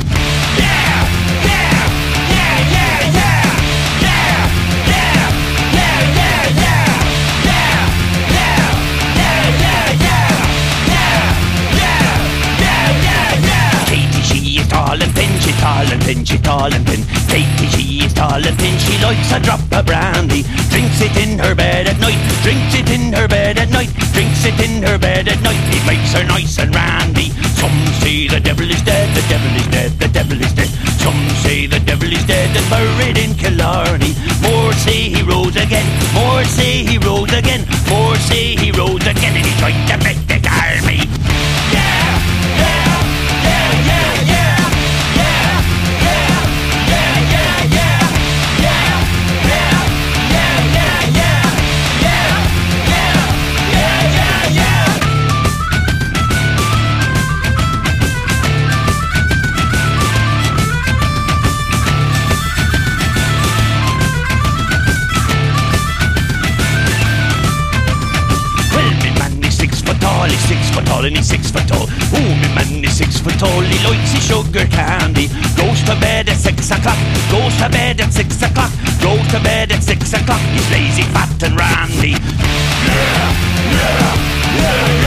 [14.68, 17.02] Tall and thin, she tall and thin, she tall and thin.
[17.28, 20.42] Katie, she is tall and thin, she likes a drop of brandy.
[20.70, 24.44] Drinks it in her bed at night, drinks it in her bed at night, drinks
[24.44, 25.60] it in her bed at night.
[25.74, 27.30] It makes her nice and randy.
[27.58, 30.70] Some say the devil is dead, the devil is dead, the devil is dead.
[31.02, 34.14] Some say the devil is dead and buried in Killarney.
[34.42, 39.34] More say he rose again, more say he rose again, more say he rose again,
[39.36, 40.37] and he joined the British
[77.58, 78.70] to bed at six o'clock,
[79.02, 80.40] Go to bed at six o'clock.
[80.52, 82.14] He's lazy, fat and randy.
[84.92, 84.97] Me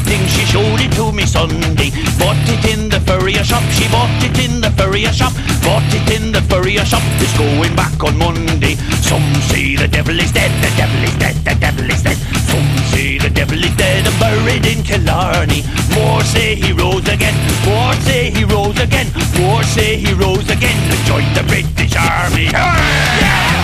[0.00, 1.90] thing, she showed it to me Sunday.
[2.18, 5.32] Bought it in the furrier shop, she bought it in the furrier shop,
[5.62, 7.02] bought it in the furrier shop.
[7.20, 8.74] It's going back on Monday.
[9.00, 12.18] Some say the devil is dead, the devil is dead, the devil is dead.
[12.50, 15.62] Some say the devil is dead and buried in Killarney.
[15.94, 19.08] More say he rose again, more say he rose again,
[19.40, 23.55] more say he rose again and joined the British Army.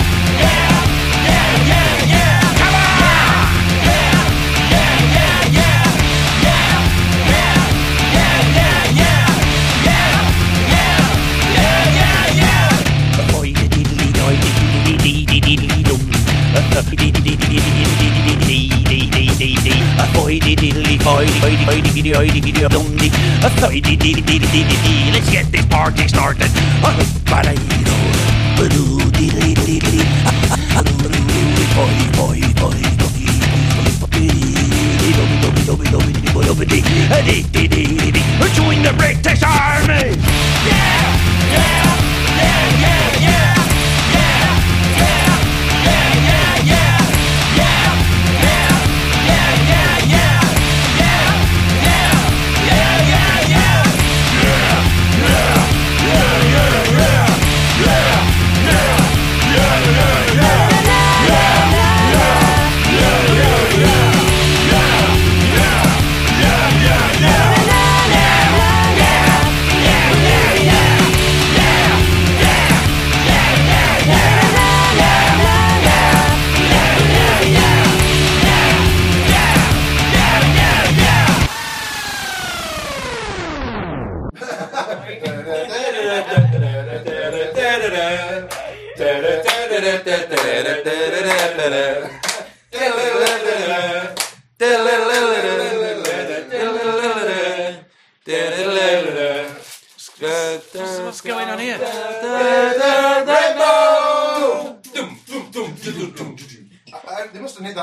[25.12, 26.50] Let's get this party started.
[38.54, 40.12] Join the British Army!
[40.68, 42.01] Yeah.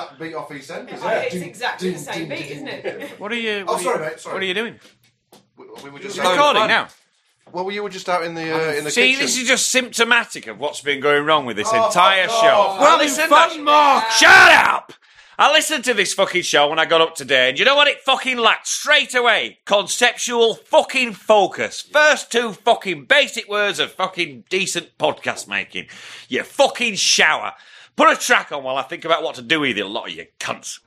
[0.10, 1.00] That beat off east EastEnders.
[1.02, 3.12] Oh, it's exactly the same beat, isn't it?
[3.20, 3.66] What are you?
[3.68, 4.20] Oh, what are sorry, you- mate.
[4.20, 4.34] Sorry.
[4.34, 4.80] What are you doing?
[5.58, 6.88] We, we were just You're recording now.
[7.52, 9.22] Well, you were just out in the uh, in the See, kitchen.
[9.22, 12.48] this is just symptomatic of what's been going wrong with this Oh, entire fuck show.
[12.48, 12.80] off.
[12.80, 14.10] Well, Having listen, fun, to- Mark.
[14.12, 14.94] Shut up!
[15.42, 17.88] I listened to this fucking show when I got up today, and you know what
[17.88, 19.60] it fucking lacked straight away?
[19.66, 21.82] Conceptual fucking focus.
[21.82, 25.88] First two fucking basic words of fucking decent podcast making.
[26.28, 27.54] You fucking shower.
[28.00, 30.16] Put a track on while I think about what to do with you, lot of
[30.16, 30.80] you cunts.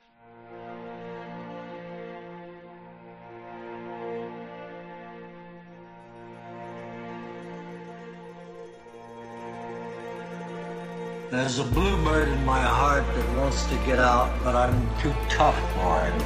[11.31, 14.73] There's a bluebird in my heart that wants to get out, but I'm
[15.03, 16.23] too tough for it.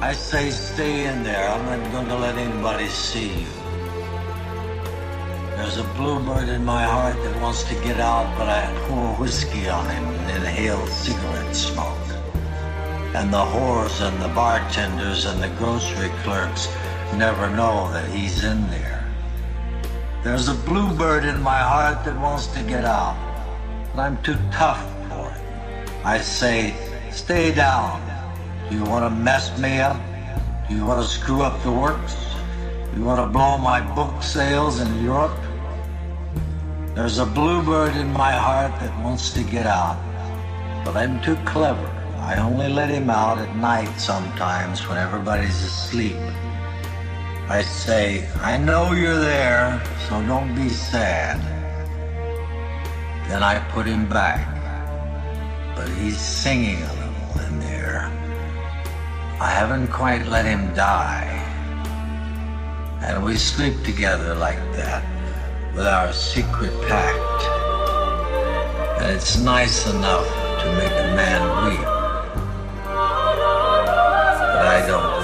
[0.00, 1.50] I say stay in there.
[1.50, 3.65] I'm not going to let anybody see you.
[5.56, 9.70] There's a bluebird in my heart that wants to get out, but I pour whiskey
[9.70, 11.96] on him and inhale cigarette smoke.
[13.14, 16.68] And the whores and the bartenders and the grocery clerks
[17.14, 19.02] never know that he's in there.
[20.22, 23.16] There's a bluebird in my heart that wants to get out,
[23.94, 25.90] but I'm too tough for it.
[26.04, 26.74] I say,
[27.10, 28.02] stay down.
[28.68, 29.96] Do you want to mess me up?
[30.68, 32.25] Do you want to screw up the works?
[32.96, 35.38] You want to blow my book sales in Europe?
[36.94, 39.98] There's a bluebird in my heart that wants to get out,
[40.82, 41.86] but I'm too clever.
[42.16, 46.16] I only let him out at night sometimes when everybody's asleep.
[47.50, 51.38] I say, I know you're there, so don't be sad.
[53.28, 54.40] Then I put him back,
[55.76, 58.06] but he's singing a little in there.
[59.38, 61.45] I haven't quite let him die.
[63.02, 65.04] And we sleep together like that
[65.74, 67.42] with our secret pact.
[69.00, 70.26] And it's nice enough
[70.60, 71.86] to make a man weep.
[74.56, 75.15] But I don't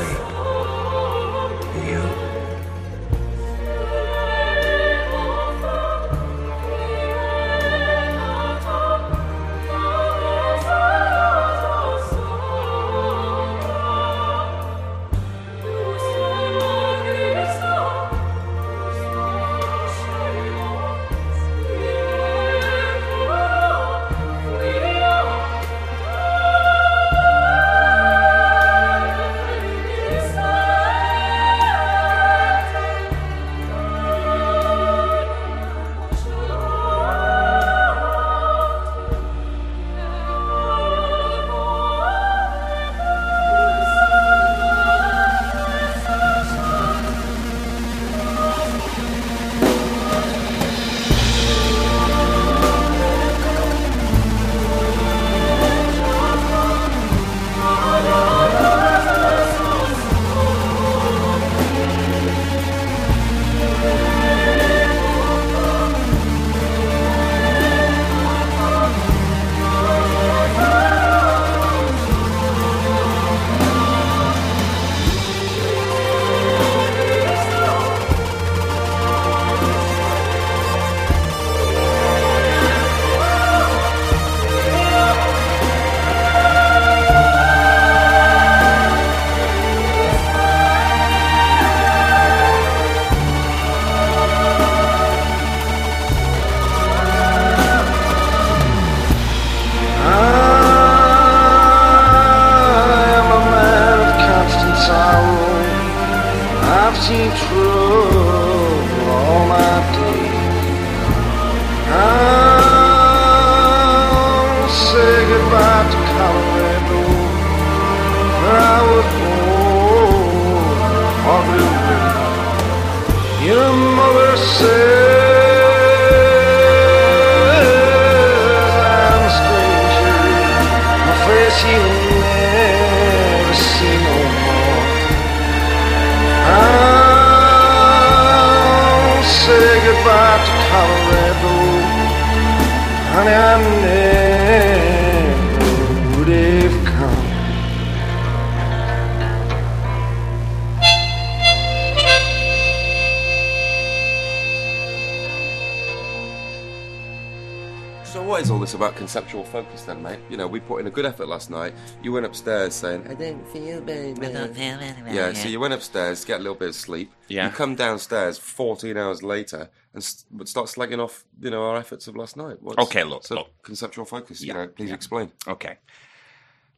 [158.12, 160.18] So what is all this about conceptual focus, then, mate.
[160.28, 161.72] You know, we put in a good effort last night.
[162.02, 165.28] You went upstairs saying, "I don't feel very well." I don't feel very well, Yeah,
[165.28, 165.32] yeah.
[165.32, 167.10] so you went upstairs to get a little bit of sleep.
[167.28, 167.46] Yeah.
[167.46, 172.06] You come downstairs 14 hours later and st- start slagging off, you know, our efforts
[172.06, 172.58] of last night.
[172.60, 173.62] What's- Okay, look, so look.
[173.62, 174.42] conceptual focus.
[174.42, 175.32] You Yeah, know, please explain.
[175.48, 175.78] Okay.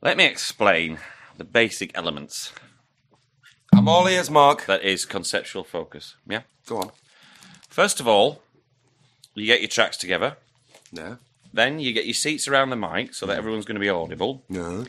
[0.02, 0.98] Let me explain
[1.36, 2.52] the basic elements.
[3.72, 4.66] I'm all ears, Mark.
[4.66, 6.14] That is conceptual focus.
[6.28, 6.42] Yeah.
[6.66, 6.92] Go on.
[7.68, 8.40] First of all,
[9.34, 10.36] you get your tracks together.
[11.52, 14.44] Then you get your seats around the mic so that everyone's going to be audible.
[14.48, 14.84] No.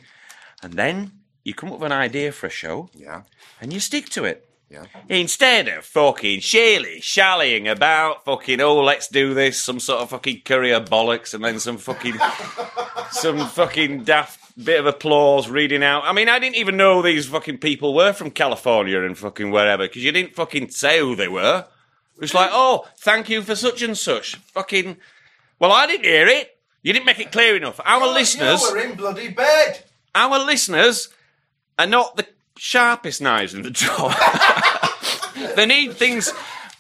[0.64, 1.12] And then
[1.44, 2.90] you come up with an idea for a show.
[2.96, 3.22] Yeah.
[3.62, 4.50] And you stick to it.
[4.70, 4.86] Yeah.
[5.10, 10.42] Instead of fucking shilly shallying about fucking oh let's do this some sort of fucking
[10.44, 12.16] courier bollocks and then some fucking
[13.12, 16.04] some fucking daft bit of applause reading out.
[16.06, 19.84] I mean I didn't even know these fucking people were from California and fucking wherever
[19.84, 21.66] because you didn't fucking say who they were.
[22.16, 24.36] It was like oh thank you for such and such.
[24.38, 24.98] Fucking
[25.60, 26.52] well I didn't hear it.
[26.84, 27.80] You didn't make it clear enough.
[27.84, 29.84] Our listeners You were in bloody bed.
[30.14, 31.10] our listeners
[31.80, 32.26] are not the
[32.58, 34.14] sharpest knives in the drawer.
[35.56, 36.32] they need things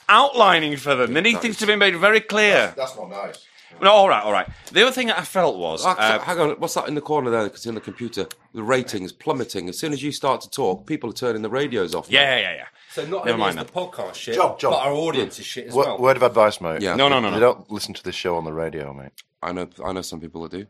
[0.08, 1.14] outlining for them.
[1.14, 2.74] They need things to be made very clear.
[2.78, 3.44] That's not nice.
[3.82, 4.48] No, all right, all right.
[4.72, 7.30] The other thing that I felt was, uh, hang on, what's that in the corner
[7.30, 7.44] there?
[7.44, 9.68] Because in the computer, the ratings plummeting.
[9.70, 12.10] As soon as you start to talk, people are turning the radios off.
[12.10, 12.66] yeah, yeah, yeah.
[12.92, 14.72] So not Never only mind is the podcast shit, Job, job.
[14.72, 15.98] but our audience is shit as Word, well.
[16.00, 16.82] word of advice, mate.
[16.82, 16.96] Yeah.
[16.96, 17.54] No, no, no, They no.
[17.54, 19.12] don't listen to this show on the radio, mate.
[19.44, 20.66] I know, I know some people that do.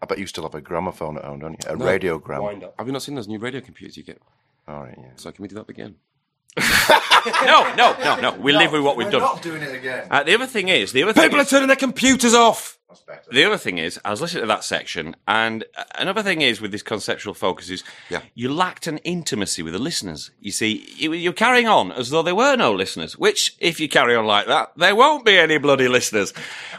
[0.00, 1.58] I bet you still have a gramophone at home, don't you?
[1.72, 1.84] A No.
[1.84, 2.42] radiogram.
[2.44, 2.74] Wind up.
[2.78, 4.22] Have you not seen those new radio computers you get?
[4.68, 5.08] All right, yeah.
[5.16, 5.96] So can we do that again?
[7.44, 8.34] No, no, no, no.
[8.38, 9.20] We live with what we've We're done.
[9.22, 10.06] not doing it again.
[10.10, 12.78] Uh, the other thing is, the other thing People are is, turning their computers off.
[12.88, 13.22] That's better.
[13.32, 16.60] the other thing is, I was listening to that section, and uh, another thing is
[16.60, 18.20] with this conceptual focus is, Yeah.
[18.34, 20.30] you lacked an intimacy with the listeners.
[20.38, 23.18] You see, you, you're carrying on as though there were no listeners.
[23.18, 26.32] Which, if you carry on like that, there won't be any bloody listeners.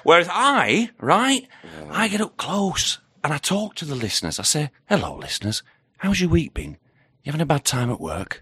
[0.04, 1.48] Whereas I, right,
[1.92, 4.40] I get up close and I talk to the listeners.
[4.40, 5.64] I say, "Hello, listeners.
[5.98, 6.78] How's your week been?
[7.24, 8.42] You having a bad time at work?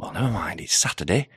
[0.00, 0.60] Well, never mind.
[0.60, 1.28] It's Saturday."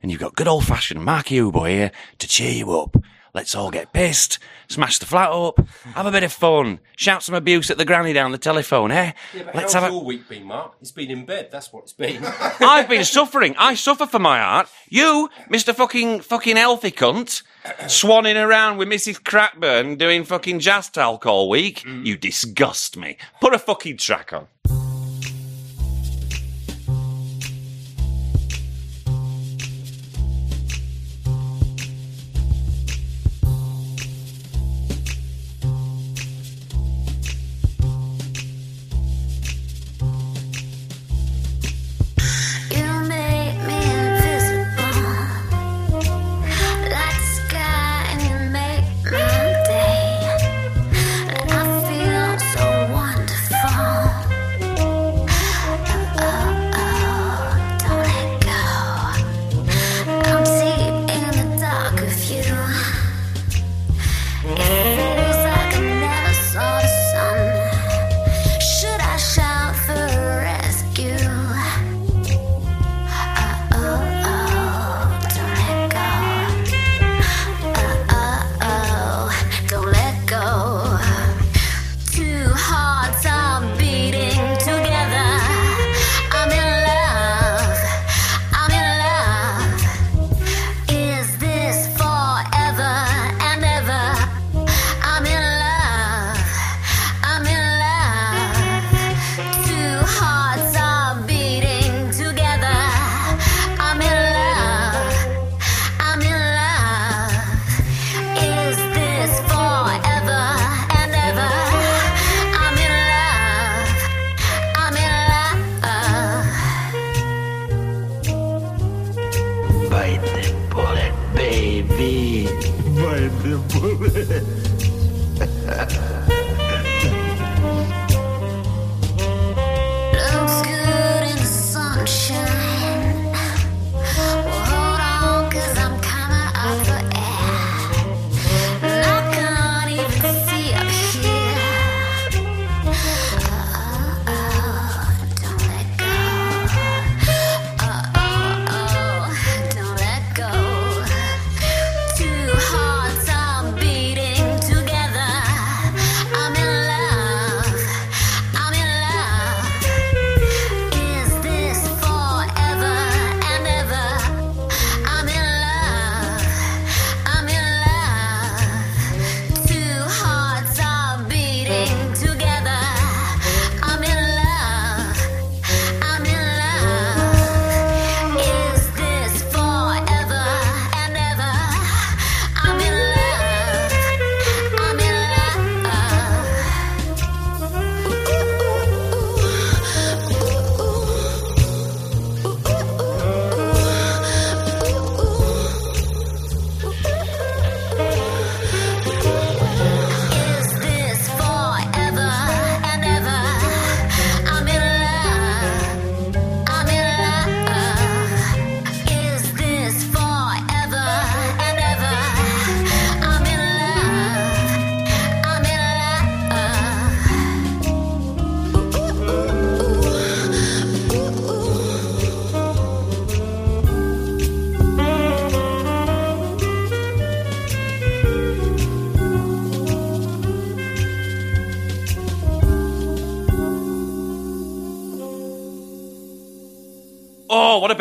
[0.00, 2.96] and you've got good old fashioned Marky Ubo here to cheer you up.
[3.34, 4.38] Let's all get pissed,
[4.68, 5.58] smash the flat up,
[5.94, 9.12] have a bit of fun, shout some abuse at the granny down the telephone, eh?
[9.34, 9.94] Yeah, but Let's how's have a.
[9.94, 10.74] your week been, Mark?
[10.80, 11.48] It's been in bed.
[11.50, 12.24] That's what it's been.
[12.60, 13.56] I've been suffering.
[13.58, 14.68] I suffer for my art.
[14.88, 15.74] You, Mr.
[15.74, 17.42] fucking fucking healthy cunt,
[17.82, 19.22] swanning around with Mrs.
[19.22, 21.84] Crackburn doing fucking jazz talk all week.
[21.84, 23.16] You disgust me.
[23.40, 24.46] Put a fucking track on.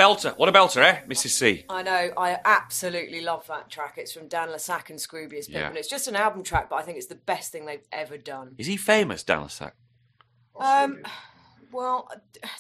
[0.08, 0.38] Belter!
[0.38, 1.30] What a belter, eh, Mrs.
[1.30, 1.66] C?
[1.70, 2.12] I know.
[2.18, 3.96] I absolutely love that track.
[3.98, 5.70] It's from Dan le Sac and Scroobius Yeah.
[5.72, 5.76] Pipman.
[5.76, 8.56] It's just an album track, but I think it's the best thing they've ever done.
[8.58, 9.76] Is he famous, Dan le Sac?
[10.60, 11.04] Um,
[11.72, 12.10] well,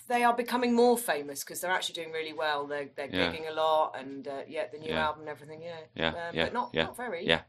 [0.07, 2.67] they are becoming more famous because they're actually doing really well.
[2.67, 3.31] They're they're Yeah.
[3.31, 5.05] gigging a lot, and uh, yeah, the new Yeah.
[5.05, 5.61] album and everything.
[5.63, 7.25] Yeah, Yeah, um, yeah, but not yeah, not very.
[7.25, 7.41] Yeah.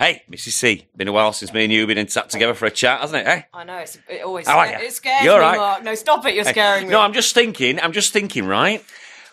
[0.00, 0.52] Hey, Mrs.
[0.52, 0.88] C.
[0.96, 3.02] Been a while since me and you have been in sat together for a chat,
[3.02, 3.30] hasn't it?
[3.30, 3.42] Eh?
[3.54, 3.76] I know.
[3.76, 5.56] It's, it always How are sca- it scares You all me, right?
[5.58, 5.82] Mark.
[5.84, 6.34] No, stop it!
[6.34, 6.90] You're Hey, scaring me.
[6.92, 7.78] No, I'm just thinking.
[7.78, 8.46] I'm just thinking.
[8.46, 8.82] Right?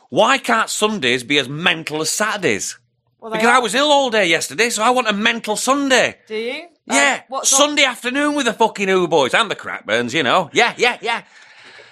[0.09, 2.77] Why can't Sundays be as mental as Saturdays?
[3.19, 6.17] Well, because are- I was ill all day yesterday, so I want a mental Sunday.
[6.27, 6.67] Do you?
[6.87, 10.23] Yeah, Um, what's on- Sunday afternoon with the fucking Who boys and the Crackburns, you
[10.23, 10.49] know.
[10.53, 11.21] Yeah, yeah, yeah.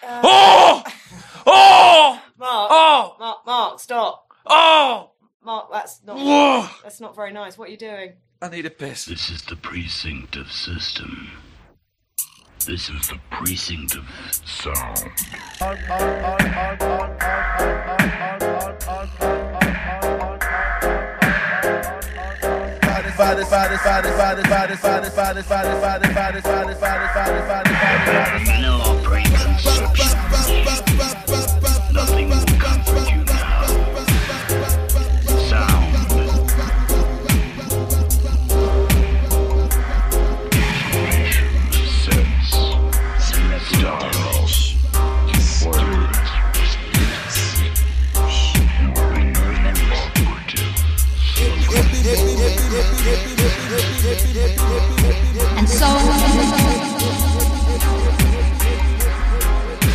[0.02, 0.84] Uh, oh,
[1.46, 2.72] oh, Mark.
[2.72, 3.16] Oh!
[3.20, 3.46] Mark.
[3.46, 4.26] Mark, stop.
[4.46, 5.12] oh!
[5.44, 6.18] Mark, that's not.
[6.18, 6.68] Whoa.
[6.84, 7.58] That's not very nice.
[7.58, 8.14] What are you doing?
[8.42, 9.06] I need a piss.
[9.06, 11.30] This is the precinct of system.
[12.66, 14.06] This is the precinct of
[14.46, 15.12] sound.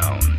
[0.00, 0.33] sound.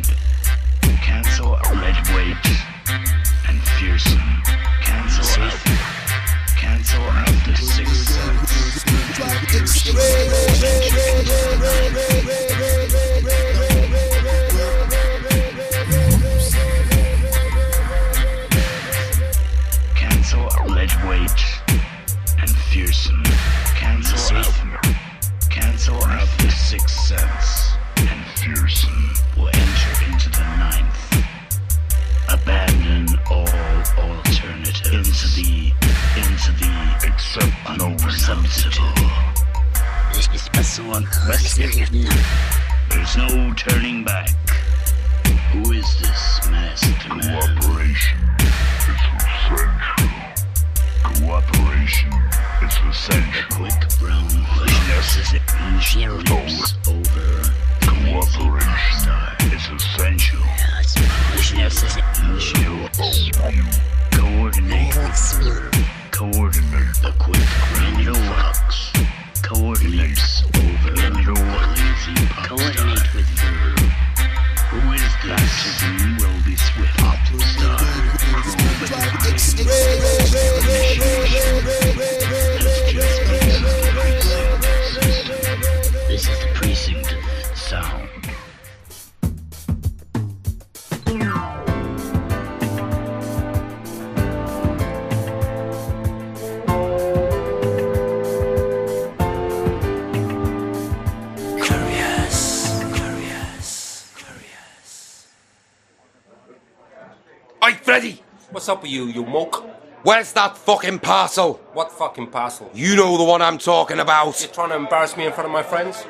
[108.86, 109.64] You, you moke?
[110.02, 111.54] Where's that fucking parcel?
[111.72, 112.70] What fucking parcel?
[112.72, 114.40] You know the one I'm talking about.
[114.40, 116.04] You're trying to embarrass me in front of my friends?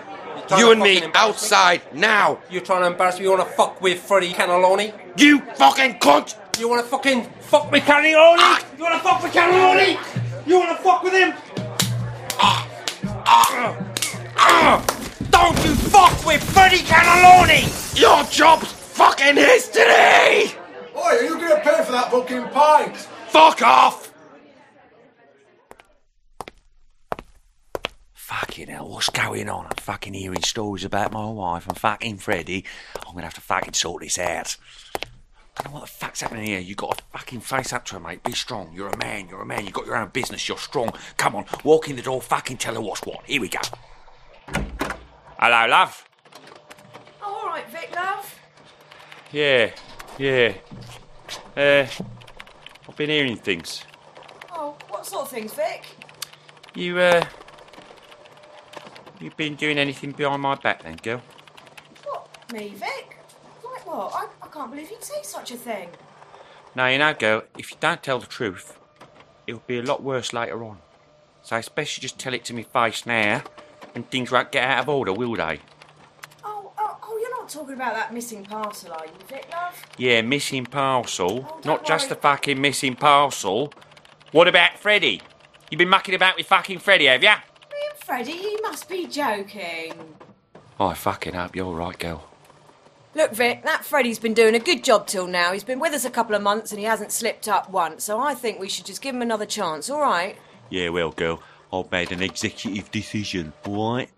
[0.58, 2.38] You and me outside now.
[2.50, 3.24] You're trying to embarrass me?
[3.24, 4.92] You want to fuck with Freddie Cannelloni?
[5.18, 6.36] You fucking cunt!
[6.60, 8.36] You want to fucking fuck with Cannelloni?
[8.38, 8.64] Ah!
[8.76, 10.46] You want to fuck with Cannelloni?
[10.46, 11.34] You want to fuck with him?
[15.30, 17.98] Don't you fuck with Freddie Cannelloni!
[17.98, 20.65] Your job's fucking history!
[20.96, 22.96] Oi, are you going to pay for that fucking pint?
[23.28, 24.12] Fuck off!
[28.14, 29.66] Fuck Fucking hell, what's going on?
[29.66, 32.64] I'm fucking hearing stories about my wife and fucking Freddy.
[33.06, 34.56] I'm gonna have to fucking sort this out.
[35.56, 36.60] don't know what the fuck's happening here.
[36.60, 38.22] You got to fucking face up to her, mate.
[38.22, 38.72] Be strong.
[38.72, 39.28] You're a man.
[39.28, 39.66] You're a man.
[39.66, 40.48] You got your own business.
[40.48, 40.92] You're strong.
[41.18, 42.22] Come on, walk in the door.
[42.22, 43.20] Fucking tell her what's what.
[43.26, 43.60] Here we go.
[45.38, 46.08] Hello, love.
[47.22, 48.40] Oh, all right, Vic, love.
[49.32, 49.70] Yeah,
[50.18, 50.54] yeah.
[51.56, 51.86] Uh,
[52.88, 53.82] I've been hearing things.
[54.52, 55.84] Oh, what sort of things, Vic?
[56.74, 57.24] You, uh,
[59.20, 61.22] you been doing anything behind my back, then, girl?
[62.04, 63.18] What, me, Vic?
[63.64, 64.12] Like what?
[64.14, 65.88] I, I can't believe you'd say such a thing.
[66.74, 68.78] Now, you know, girl, if you don't tell the truth,
[69.46, 70.78] it'll be a lot worse later on.
[71.42, 73.42] So it's best you just tell it to me face now,
[73.94, 75.60] and things won't get out of order, will they?
[76.44, 79.80] Oh, oh, oh, you're not talking about that missing parcel, are you, Vic, love?
[79.98, 81.46] Yeah, missing parcel.
[81.48, 83.72] Oh, not just the fucking missing parcel.
[84.32, 85.22] What about Freddy?
[85.70, 87.36] You've been mucking about with fucking Freddy, have ya?
[87.70, 89.92] Me and Freddie, you must be joking.
[90.80, 92.28] I fucking hope you're right, girl.
[93.14, 95.52] Look, Vic, that Freddy's been doing a good job till now.
[95.52, 98.18] He's been with us a couple of months and he hasn't slipped up once, so
[98.18, 100.36] I think we should just give him another chance, all right?
[100.68, 101.40] Yeah, well, girl,
[101.72, 104.10] I've made an executive decision, alright?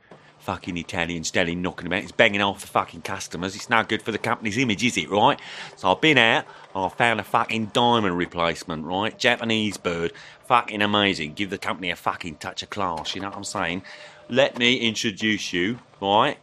[0.48, 3.54] Fucking Italian stallion knocking about, it's banging off the fucking customers.
[3.54, 5.38] It's no good for the company's image, is it, right?
[5.76, 9.18] So I've been out, I found a fucking diamond replacement, right?
[9.18, 10.14] Japanese bird,
[10.46, 11.34] fucking amazing.
[11.34, 13.82] Give the company a fucking touch of class, you know what I'm saying?
[14.30, 16.38] Let me introduce you, right,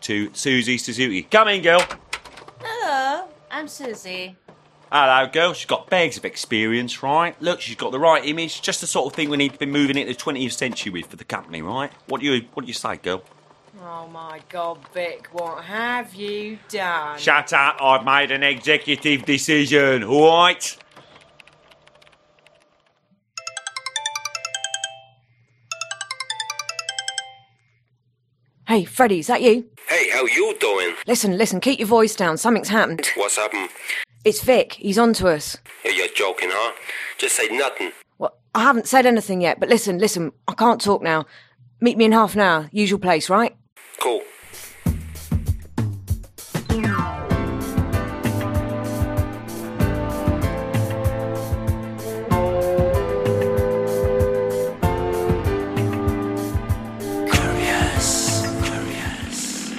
[0.00, 1.24] to Susie Suzuki.
[1.24, 1.84] Come in, girl.
[2.62, 4.38] Hello, I'm Susie.
[4.90, 5.52] Hello, girl.
[5.52, 7.36] She's got bags of experience, right?
[7.42, 8.62] Look, she's got the right image.
[8.62, 11.08] Just the sort of thing we need to be moving into the 20th century with
[11.08, 11.92] for the company, right?
[12.06, 13.22] What do you What do you say, girl?
[13.82, 17.18] Oh my god, Vic, what have you done?
[17.18, 17.80] Shut up!
[17.80, 20.04] I've made an executive decision.
[20.04, 20.76] All right.
[28.68, 29.64] Hey, Freddie, is that you?
[29.88, 30.94] Hey, how you doing?
[31.06, 32.36] Listen, listen, keep your voice down.
[32.36, 33.08] Something's happened.
[33.16, 33.70] What's happened?
[34.26, 34.74] It's Vic.
[34.74, 35.56] He's on to us.
[35.86, 36.74] You're joking, huh?
[37.16, 37.92] Just say nothing.
[38.18, 41.24] Well, I haven't said anything yet, but listen, listen, I can't talk now.
[41.80, 42.68] Meet me in half an hour.
[42.72, 43.56] Usual place, right?
[44.00, 44.22] Cool.
[57.30, 59.74] Curious, curious.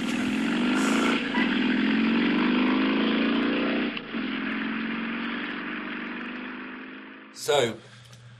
[7.34, 7.76] So,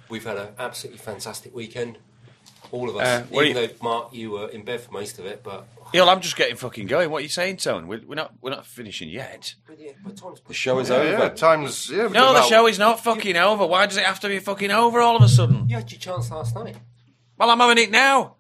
[0.10, 1.98] we've had an absolutely fantastic weekend.
[2.72, 3.06] All of us.
[3.06, 5.68] Uh, what Even you- though, Mark, you were in bed for most of it, but.
[5.94, 7.10] Yeah, well, I'm just getting fucking going.
[7.10, 7.88] What are you saying, Tone?
[7.88, 9.56] We're, we're not we're not finishing yet.
[10.48, 11.10] The show is Yeah, over.
[11.10, 11.90] yeah, time's.
[11.90, 13.66] Yeah, we've No, got the show is not fucking over.
[13.66, 15.68] Why does it have to be fucking over all of a sudden?
[15.68, 16.78] You had your chance last night.
[17.38, 18.36] Well, I'm having it now.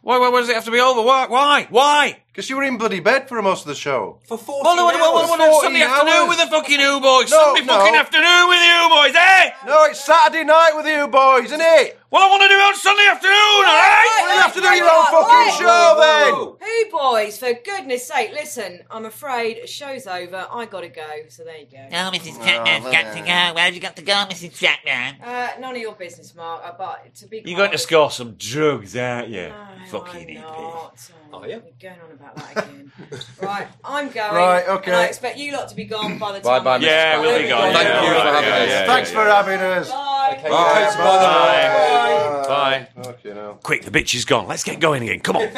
[0.00, 1.00] Why, why, why does it have to be over?
[1.02, 1.26] Why?
[1.28, 1.66] Why?
[1.70, 2.22] Why?
[2.32, 4.18] Because you were in bloody bed for most of the show.
[4.24, 5.60] For 14 Well, what, what, what, what, hours.
[5.60, 6.28] Sunday 14 afternoon hours.
[6.30, 7.30] with the fucking U boys.
[7.30, 7.72] No, Sunday no.
[7.76, 9.50] fucking afternoon with the U boys, eh?
[9.66, 12.00] No, it's Saturday night with you boys, isn't it?
[12.10, 14.16] Well, I want to do it on Sunday afternoon, alright?
[14.24, 16.32] Well, you have to do your own fucking show then.
[16.56, 17.36] Who, boys?
[17.36, 20.46] For goodness sake, listen, I'm afraid the show's over.
[20.50, 21.84] I gotta go, so there you go.
[21.92, 22.42] Oh, Mrs.
[22.42, 23.54] Chapman's got to go.
[23.54, 24.58] Where have you got to go, Mrs.
[24.58, 25.20] Chapman?
[25.22, 27.84] Uh, none of your business, Mark, uh, but to be You're quite going to honest-
[27.84, 29.48] score some drugs, aren't you?
[29.48, 30.40] No, fucking I'm hippie.
[30.40, 31.10] not.
[31.34, 31.58] Oh, yeah?
[31.64, 32.92] We're going on about that again.
[33.42, 34.34] right, I'm going.
[34.34, 34.90] Right, okay.
[34.90, 36.62] And I expect you lot to be gone by the time.
[36.62, 36.82] bye, I- Mrs.
[36.82, 37.72] Yeah, we'll be gone.
[37.72, 38.68] Thank Yeah, you for right, having yeah, us.
[38.68, 39.36] yeah, Thanks yeah, for yeah.
[39.36, 39.88] having us.
[39.90, 40.36] Bye.
[40.38, 40.94] Okay, Bye.
[40.98, 42.46] Bye.
[42.46, 42.88] Bye.
[43.02, 43.08] Bye.
[43.10, 43.52] Okay, now.
[43.62, 44.46] Quick, the bitch is gone.
[44.46, 45.20] Let's get going again.
[45.20, 45.48] Come on.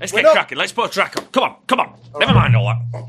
[0.00, 0.56] Let's get cracking.
[0.56, 1.26] Let's put a track on.
[1.26, 1.94] Come on, come on.
[2.18, 3.04] Never mind all that.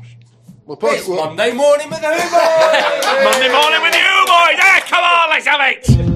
[0.66, 3.24] We'll put It's Monday morning with the Hoover!
[3.24, 4.58] Monday morning with you boys.
[4.62, 6.11] Eh, come on, let's have it.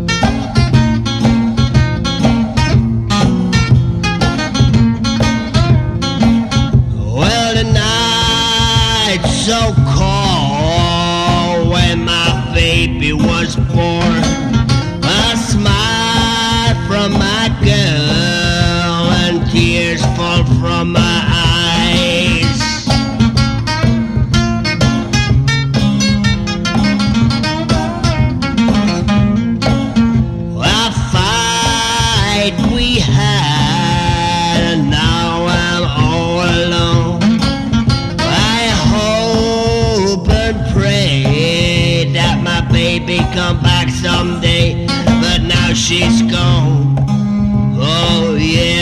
[9.46, 14.22] So cold when my baby was born.
[15.04, 21.15] A smile from my girl and tears fall from my
[42.76, 44.86] baby come back someday,
[45.22, 46.94] but now she's gone.
[47.80, 48.75] Oh yeah,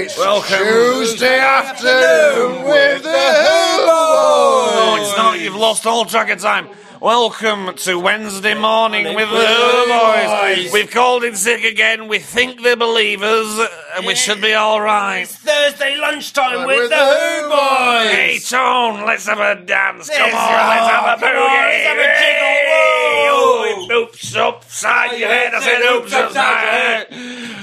[0.00, 0.56] it's Welcome.
[0.58, 5.38] Tuesday afternoon with the Who No, it's not.
[5.40, 6.68] You've lost all track of time.
[7.02, 10.72] Welcome to Wednesday morning with the Who Boys.
[10.72, 12.08] We've called in sick again.
[12.08, 13.58] We think they're believers,
[13.96, 15.26] and we should be all right.
[15.26, 18.10] Thursday lunchtime with the Who Boys.
[18.10, 20.08] Hey, Tone, let's have a dance.
[20.10, 21.46] Come on, Let's let's have a boogie.
[21.46, 23.69] let's have a jiggle.
[23.90, 25.52] Oops upside your head.
[25.52, 27.08] I said oops upside your head.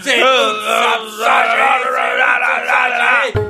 [0.04, 1.96] Said oops uh, upside uh, uh, your
[2.98, 3.48] head.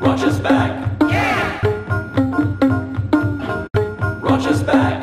[0.00, 1.02] Roger's back.
[1.02, 1.60] Yeah.
[4.22, 5.01] Roger's back.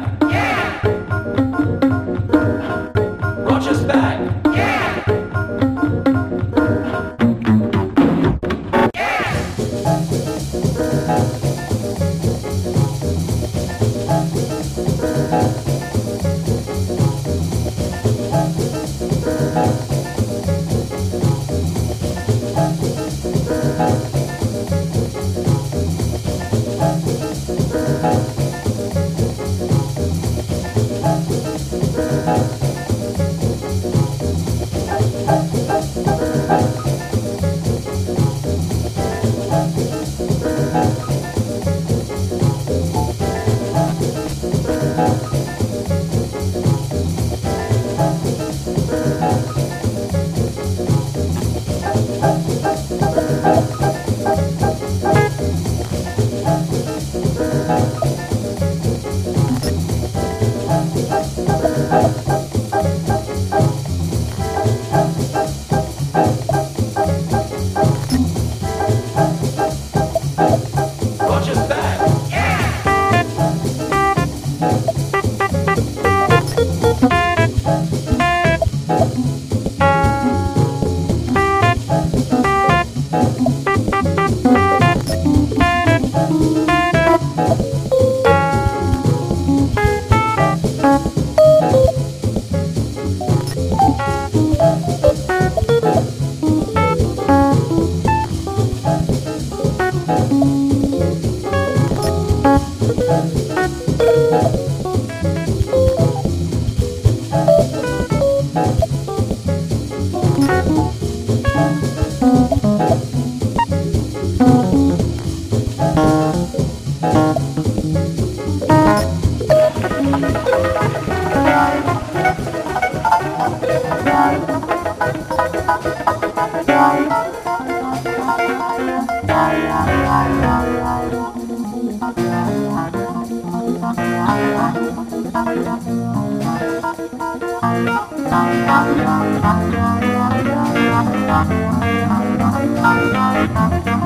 [143.61, 143.98] Welcome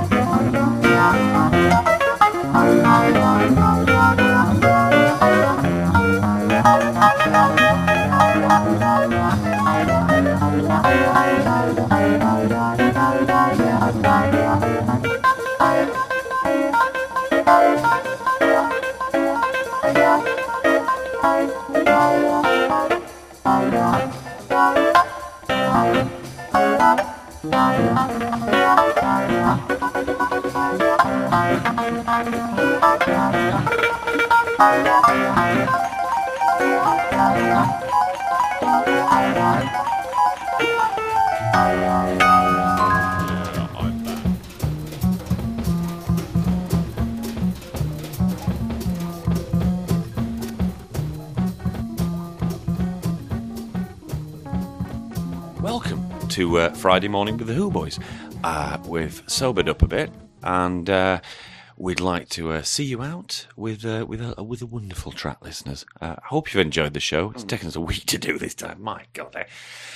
[56.54, 58.00] to uh, Friday morning with the Who Boys.
[58.44, 60.12] Uh, we've sobered up a bit,
[60.44, 61.20] and uh,
[61.78, 65.38] we'd like to uh, see you out with uh, with a with a wonderful track,
[65.42, 65.84] listeners.
[66.00, 67.32] Uh, I hope you've enjoyed the show.
[67.32, 68.82] It's taken us a week to do this time.
[68.84, 69.36] My God!
[69.36, 69.46] eh?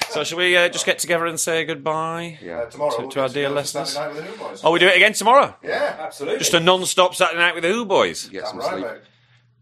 [0.09, 3.21] So shall we uh, just get together and say goodbye Uh, tomorrow to, we'll to
[3.21, 3.95] our dear listeners?
[3.95, 4.61] Night with the Who Boys.
[4.63, 5.55] Oh, we do it again tomorrow.
[5.63, 6.39] Yeah, absolutely.
[6.39, 8.29] Just a non-stop Saturday night with the Who Boys.
[8.29, 9.01] Get Damn right, mate.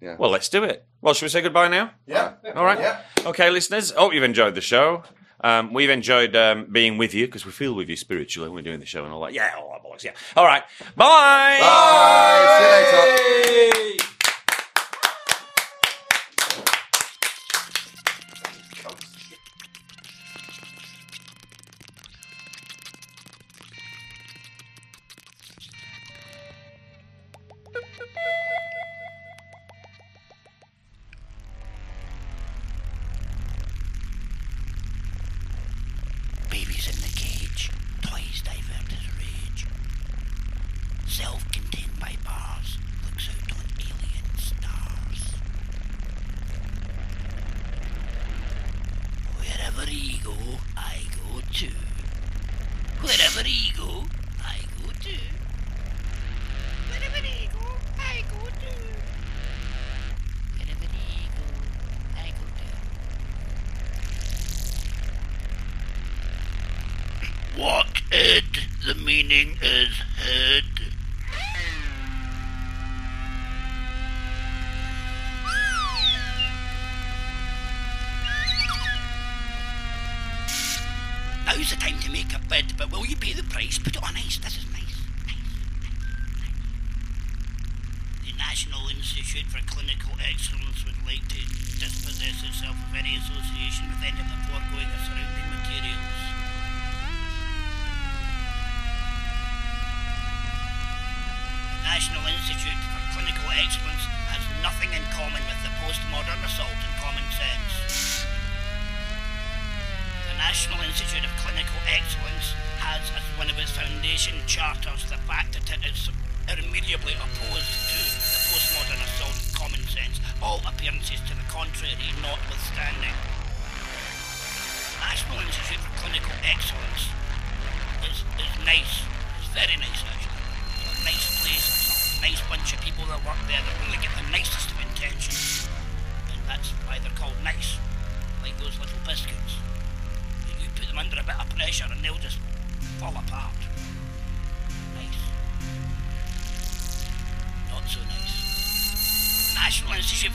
[0.01, 0.15] Yeah.
[0.17, 0.85] Well, let's do it.
[1.01, 1.91] Well, should we say goodbye now?
[2.05, 2.33] Yeah.
[2.55, 2.79] All right.
[2.79, 3.01] Yeah.
[3.25, 3.91] Okay, listeners.
[3.91, 5.03] Hope you've enjoyed the show.
[5.45, 8.63] Um, we've enjoyed um, being with you because we feel with you spiritually when we're
[8.63, 9.33] doing the show and all that.
[9.33, 10.03] Yeah, all that bollocks.
[10.03, 10.13] Yeah.
[10.35, 10.63] All right.
[10.95, 11.59] Bye.
[11.61, 12.57] Bye.
[12.57, 14.14] See you later.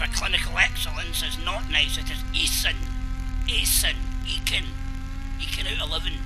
[0.00, 2.88] For Clinical Excellence is not nice, it is ESIN.
[3.44, 3.96] ESIN.
[4.24, 4.64] Ekin.
[5.38, 6.16] Ekin out a living.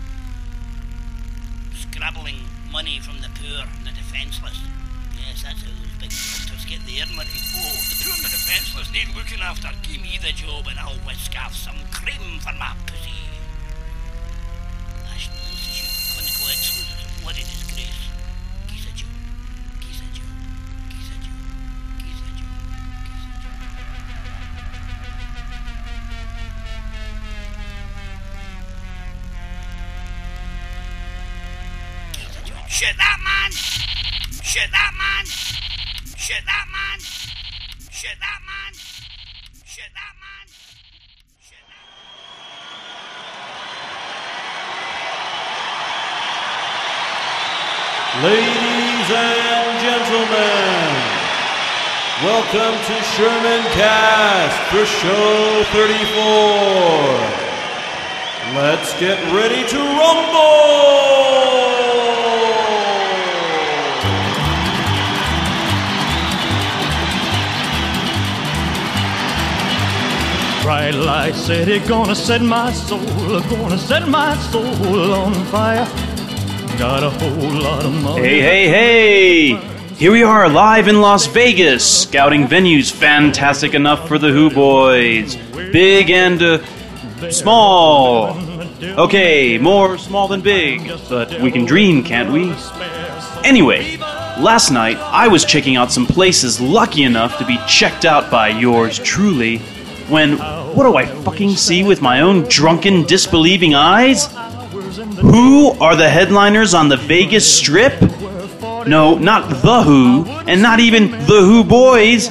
[1.75, 4.63] Scrabbling money from the poor and the defenceless.
[5.19, 7.35] Yes, that's how those big doctors get their money.
[7.59, 9.71] Oh, the poor and the defenceless need looking after.
[9.83, 13.24] Give me the job and I'll whisk off some cream for my pussy.
[52.55, 56.15] Welcome to Sherman Cast for show 34.
[58.55, 60.95] Let's get ready to rumble!
[70.63, 73.01] Bright light city gonna set my soul,
[73.51, 75.87] gonna set my soul on fire.
[76.79, 78.23] Got a whole lot of money.
[78.23, 79.74] Hey, hey, hey!
[80.05, 85.35] Here we are live in Las Vegas, scouting venues fantastic enough for the Who Boys.
[85.55, 88.39] Big and uh, small.
[88.83, 92.55] Okay, more small than big, but we can dream, can't we?
[93.49, 98.31] Anyway, last night I was checking out some places lucky enough to be checked out
[98.31, 99.57] by yours truly.
[100.11, 100.37] When
[100.77, 104.27] what do I fucking see with my own drunken, disbelieving eyes?
[105.23, 107.95] Who are the headliners on the Vegas Strip?
[108.87, 112.29] No, not The Who, and not even The Who Boys,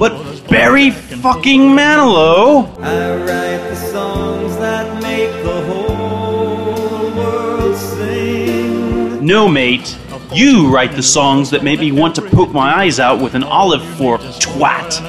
[0.00, 0.12] but
[0.48, 2.66] Barry fucking Manilow.
[2.80, 9.24] I write the songs that make the whole world sing.
[9.24, 9.96] No, mate,
[10.32, 13.44] you write the songs that make me want to poke my eyes out with an
[13.44, 15.00] olive fork, twat.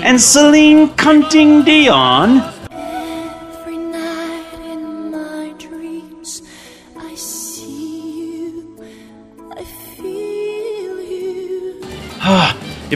[0.00, 2.55] And Celine Cunting Dion.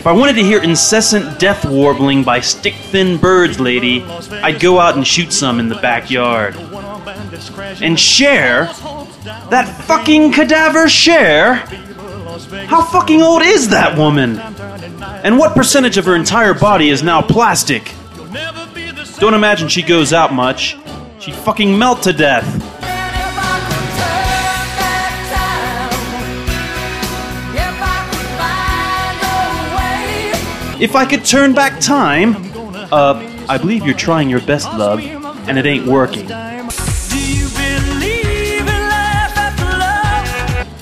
[0.00, 4.80] If I wanted to hear incessant death warbling by stick thin birds, lady, I'd go
[4.80, 6.56] out and shoot some in the backyard.
[7.82, 8.64] And Cher,
[9.50, 11.56] that fucking cadaver Cher,
[12.66, 14.38] how fucking old is that woman?
[14.38, 17.92] And what percentage of her entire body is now plastic?
[19.18, 20.78] Don't imagine she goes out much.
[21.18, 22.69] She'd fucking melt to death.
[30.80, 32.36] If I could turn back time,
[32.90, 35.00] uh, I believe you're trying your best, love,
[35.46, 36.32] and it ain't working.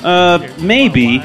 [0.04, 1.18] Uh, maybe,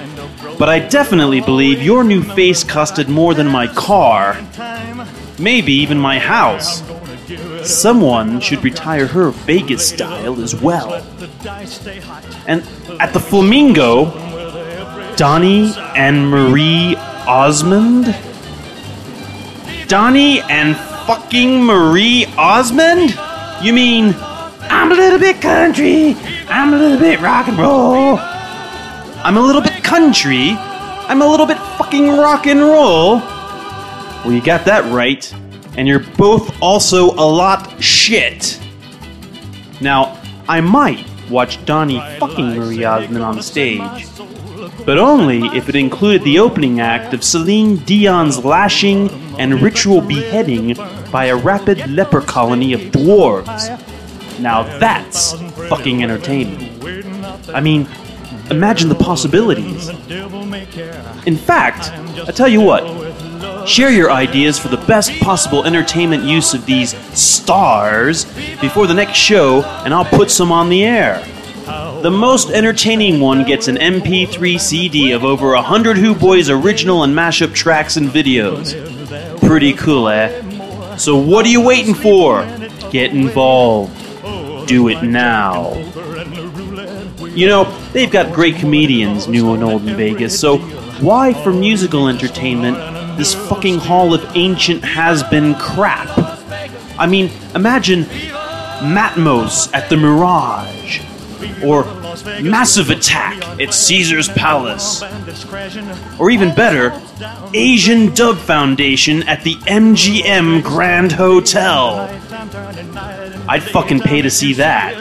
[0.57, 4.41] but I definitely believe your new face costed more than my car.
[5.37, 6.81] Maybe even my house.
[7.63, 10.95] Someone should retire her Vegas style as well.
[12.47, 12.67] And
[12.99, 14.05] at the Flamingo,
[15.15, 16.95] Donnie and Marie
[17.27, 18.32] Osmond?
[19.93, 20.75] Donnie and
[21.05, 23.15] fucking Marie Osmond?
[23.61, 26.15] You mean I'm a little bit country,
[26.47, 28.17] I'm a little bit rock and roll.
[28.17, 33.17] I'm a little bit country, I'm a little bit fucking rock and roll.
[33.17, 35.31] Well, you got that right.
[35.77, 38.59] And you're both also a lot shit.
[39.79, 44.07] Now, I might watch Donnie fucking Marie Osmond on stage,
[44.85, 49.09] but only if it included the opening act of Celine Dion's lashing
[49.39, 50.75] and ritual beheading
[51.11, 53.69] by a rapid leper colony of dwarves.
[54.39, 55.33] Now that's
[55.69, 56.69] fucking entertaining.
[57.53, 57.87] I mean,
[58.49, 59.89] imagine the possibilities.
[61.25, 61.91] In fact,
[62.27, 66.95] I tell you what, share your ideas for the best possible entertainment use of these
[67.17, 68.25] stars
[68.59, 71.25] before the next show, and I'll put some on the air.
[72.03, 77.15] The most entertaining one gets an MP3 CD of over 100 Who Boys original and
[77.15, 78.75] mashup tracks and videos.
[79.47, 80.97] Pretty cool, eh?
[80.97, 82.43] So what are you waiting for?
[82.91, 83.97] Get involved.
[84.67, 85.75] Do it now.
[87.29, 87.63] You know,
[87.93, 90.57] they've got great comedians, new and old in Vegas, so
[90.99, 92.75] why, for musical entertainment,
[93.17, 96.09] this fucking hall of ancient has been crap?
[96.99, 98.03] I mean, imagine
[98.83, 100.99] Matmos at the Mirage,
[101.63, 101.83] or
[102.41, 105.03] Massive Attack at Caesar's Palace,
[106.19, 106.99] or even better,
[107.53, 112.09] Asian Dub Foundation at the MGM Grand Hotel.
[113.47, 114.95] I'd fucking pay to see that.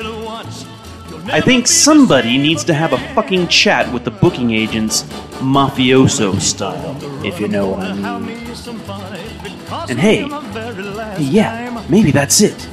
[1.27, 5.05] I think somebody needs to have a fucking chat with the booking agents,
[5.39, 8.39] mafioso style, if you know what I mean.
[9.89, 12.69] And hey, hey, yeah, maybe that's it.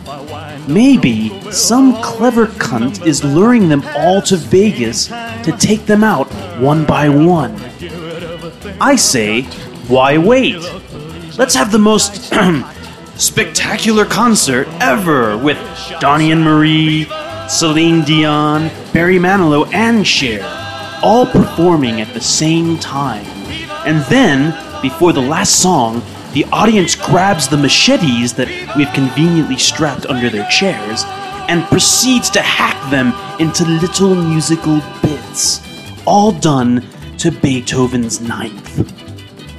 [0.69, 6.85] Maybe some clever cunt is luring them all to Vegas to take them out one
[6.85, 7.55] by one.
[8.79, 9.41] I say,
[9.87, 10.61] why wait?
[11.39, 12.31] Let's have the most
[13.15, 15.57] spectacular concert ever with
[15.99, 17.07] Donnie and Marie,
[17.47, 20.43] Celine Dion, Barry Manilow, and Cher,
[21.01, 23.25] all performing at the same time.
[23.87, 28.47] And then, before the last song, the audience grabs the machetes that
[28.77, 31.03] we've conveniently strapped under their chairs
[31.49, 35.61] and proceeds to hack them into little musical bits,
[36.05, 36.85] all done
[37.17, 38.75] to Beethoven's ninth.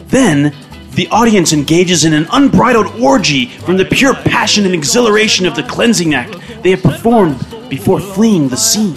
[0.08, 0.54] Then,
[0.92, 5.62] the audience engages in an unbridled orgy from the pure passion and exhilaration of the
[5.64, 7.38] cleansing act they have performed
[7.68, 8.96] before fleeing the scene.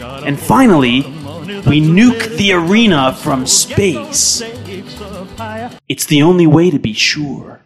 [0.00, 1.02] And finally,
[1.66, 4.42] we nuke the arena from space.
[5.88, 7.61] It's the only way to be sure.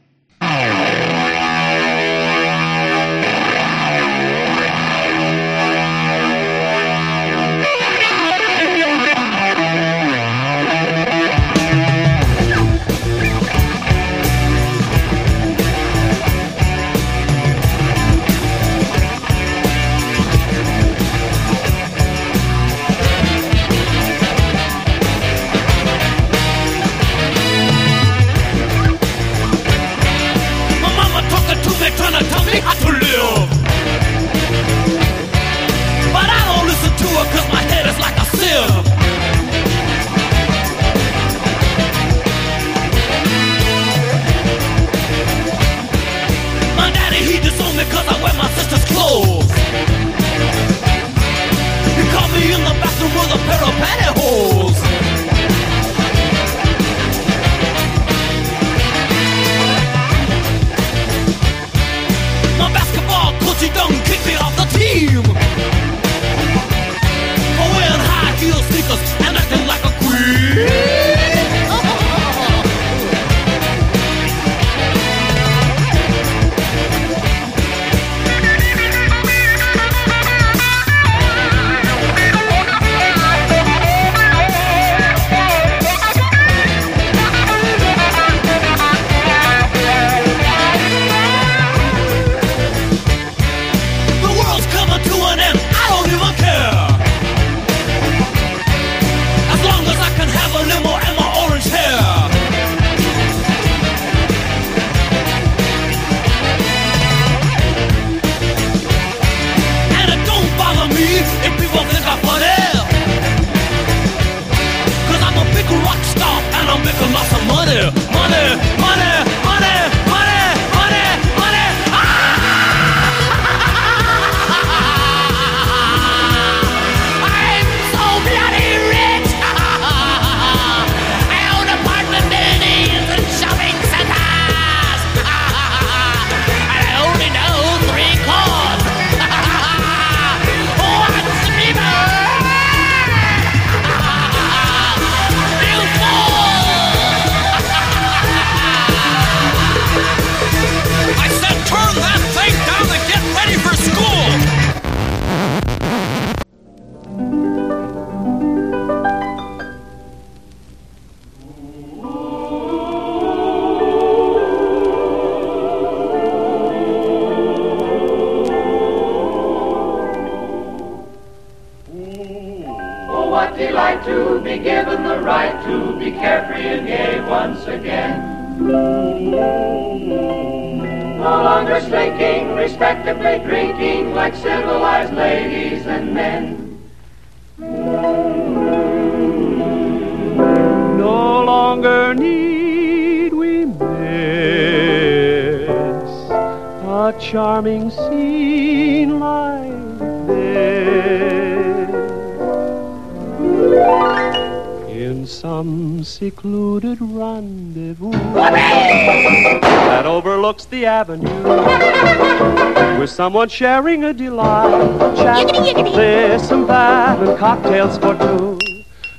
[213.36, 215.14] Someone sharing a delight.
[215.14, 215.52] Chat
[215.94, 218.58] this and that and cocktails for two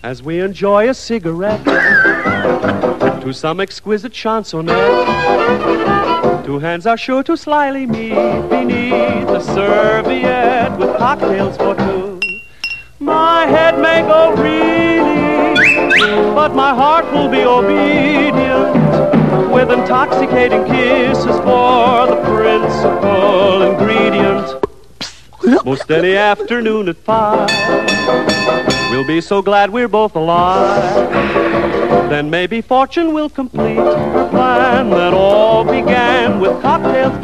[0.02, 1.64] as we enjoy a cigarette
[3.22, 4.74] to some exquisite chansonette.
[6.44, 12.20] Two hands are sure to slyly meet beneath the serviette with cocktails for two.
[13.00, 15.54] My head may go reeling,
[16.34, 18.87] but my heart will be obedient
[19.58, 25.66] with intoxicating kisses for the principal ingredient.
[25.66, 27.50] Most any afternoon at five,
[28.92, 31.10] we'll be so glad we're both alive.
[32.08, 37.18] Then maybe fortune will complete her plan that all began with cocktails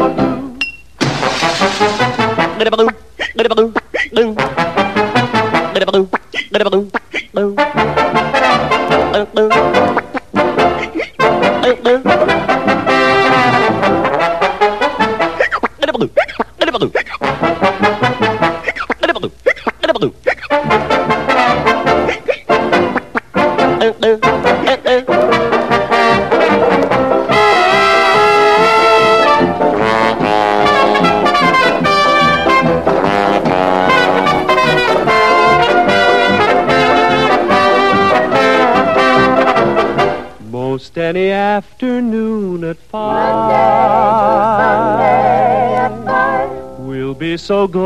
[47.43, 47.82] so glad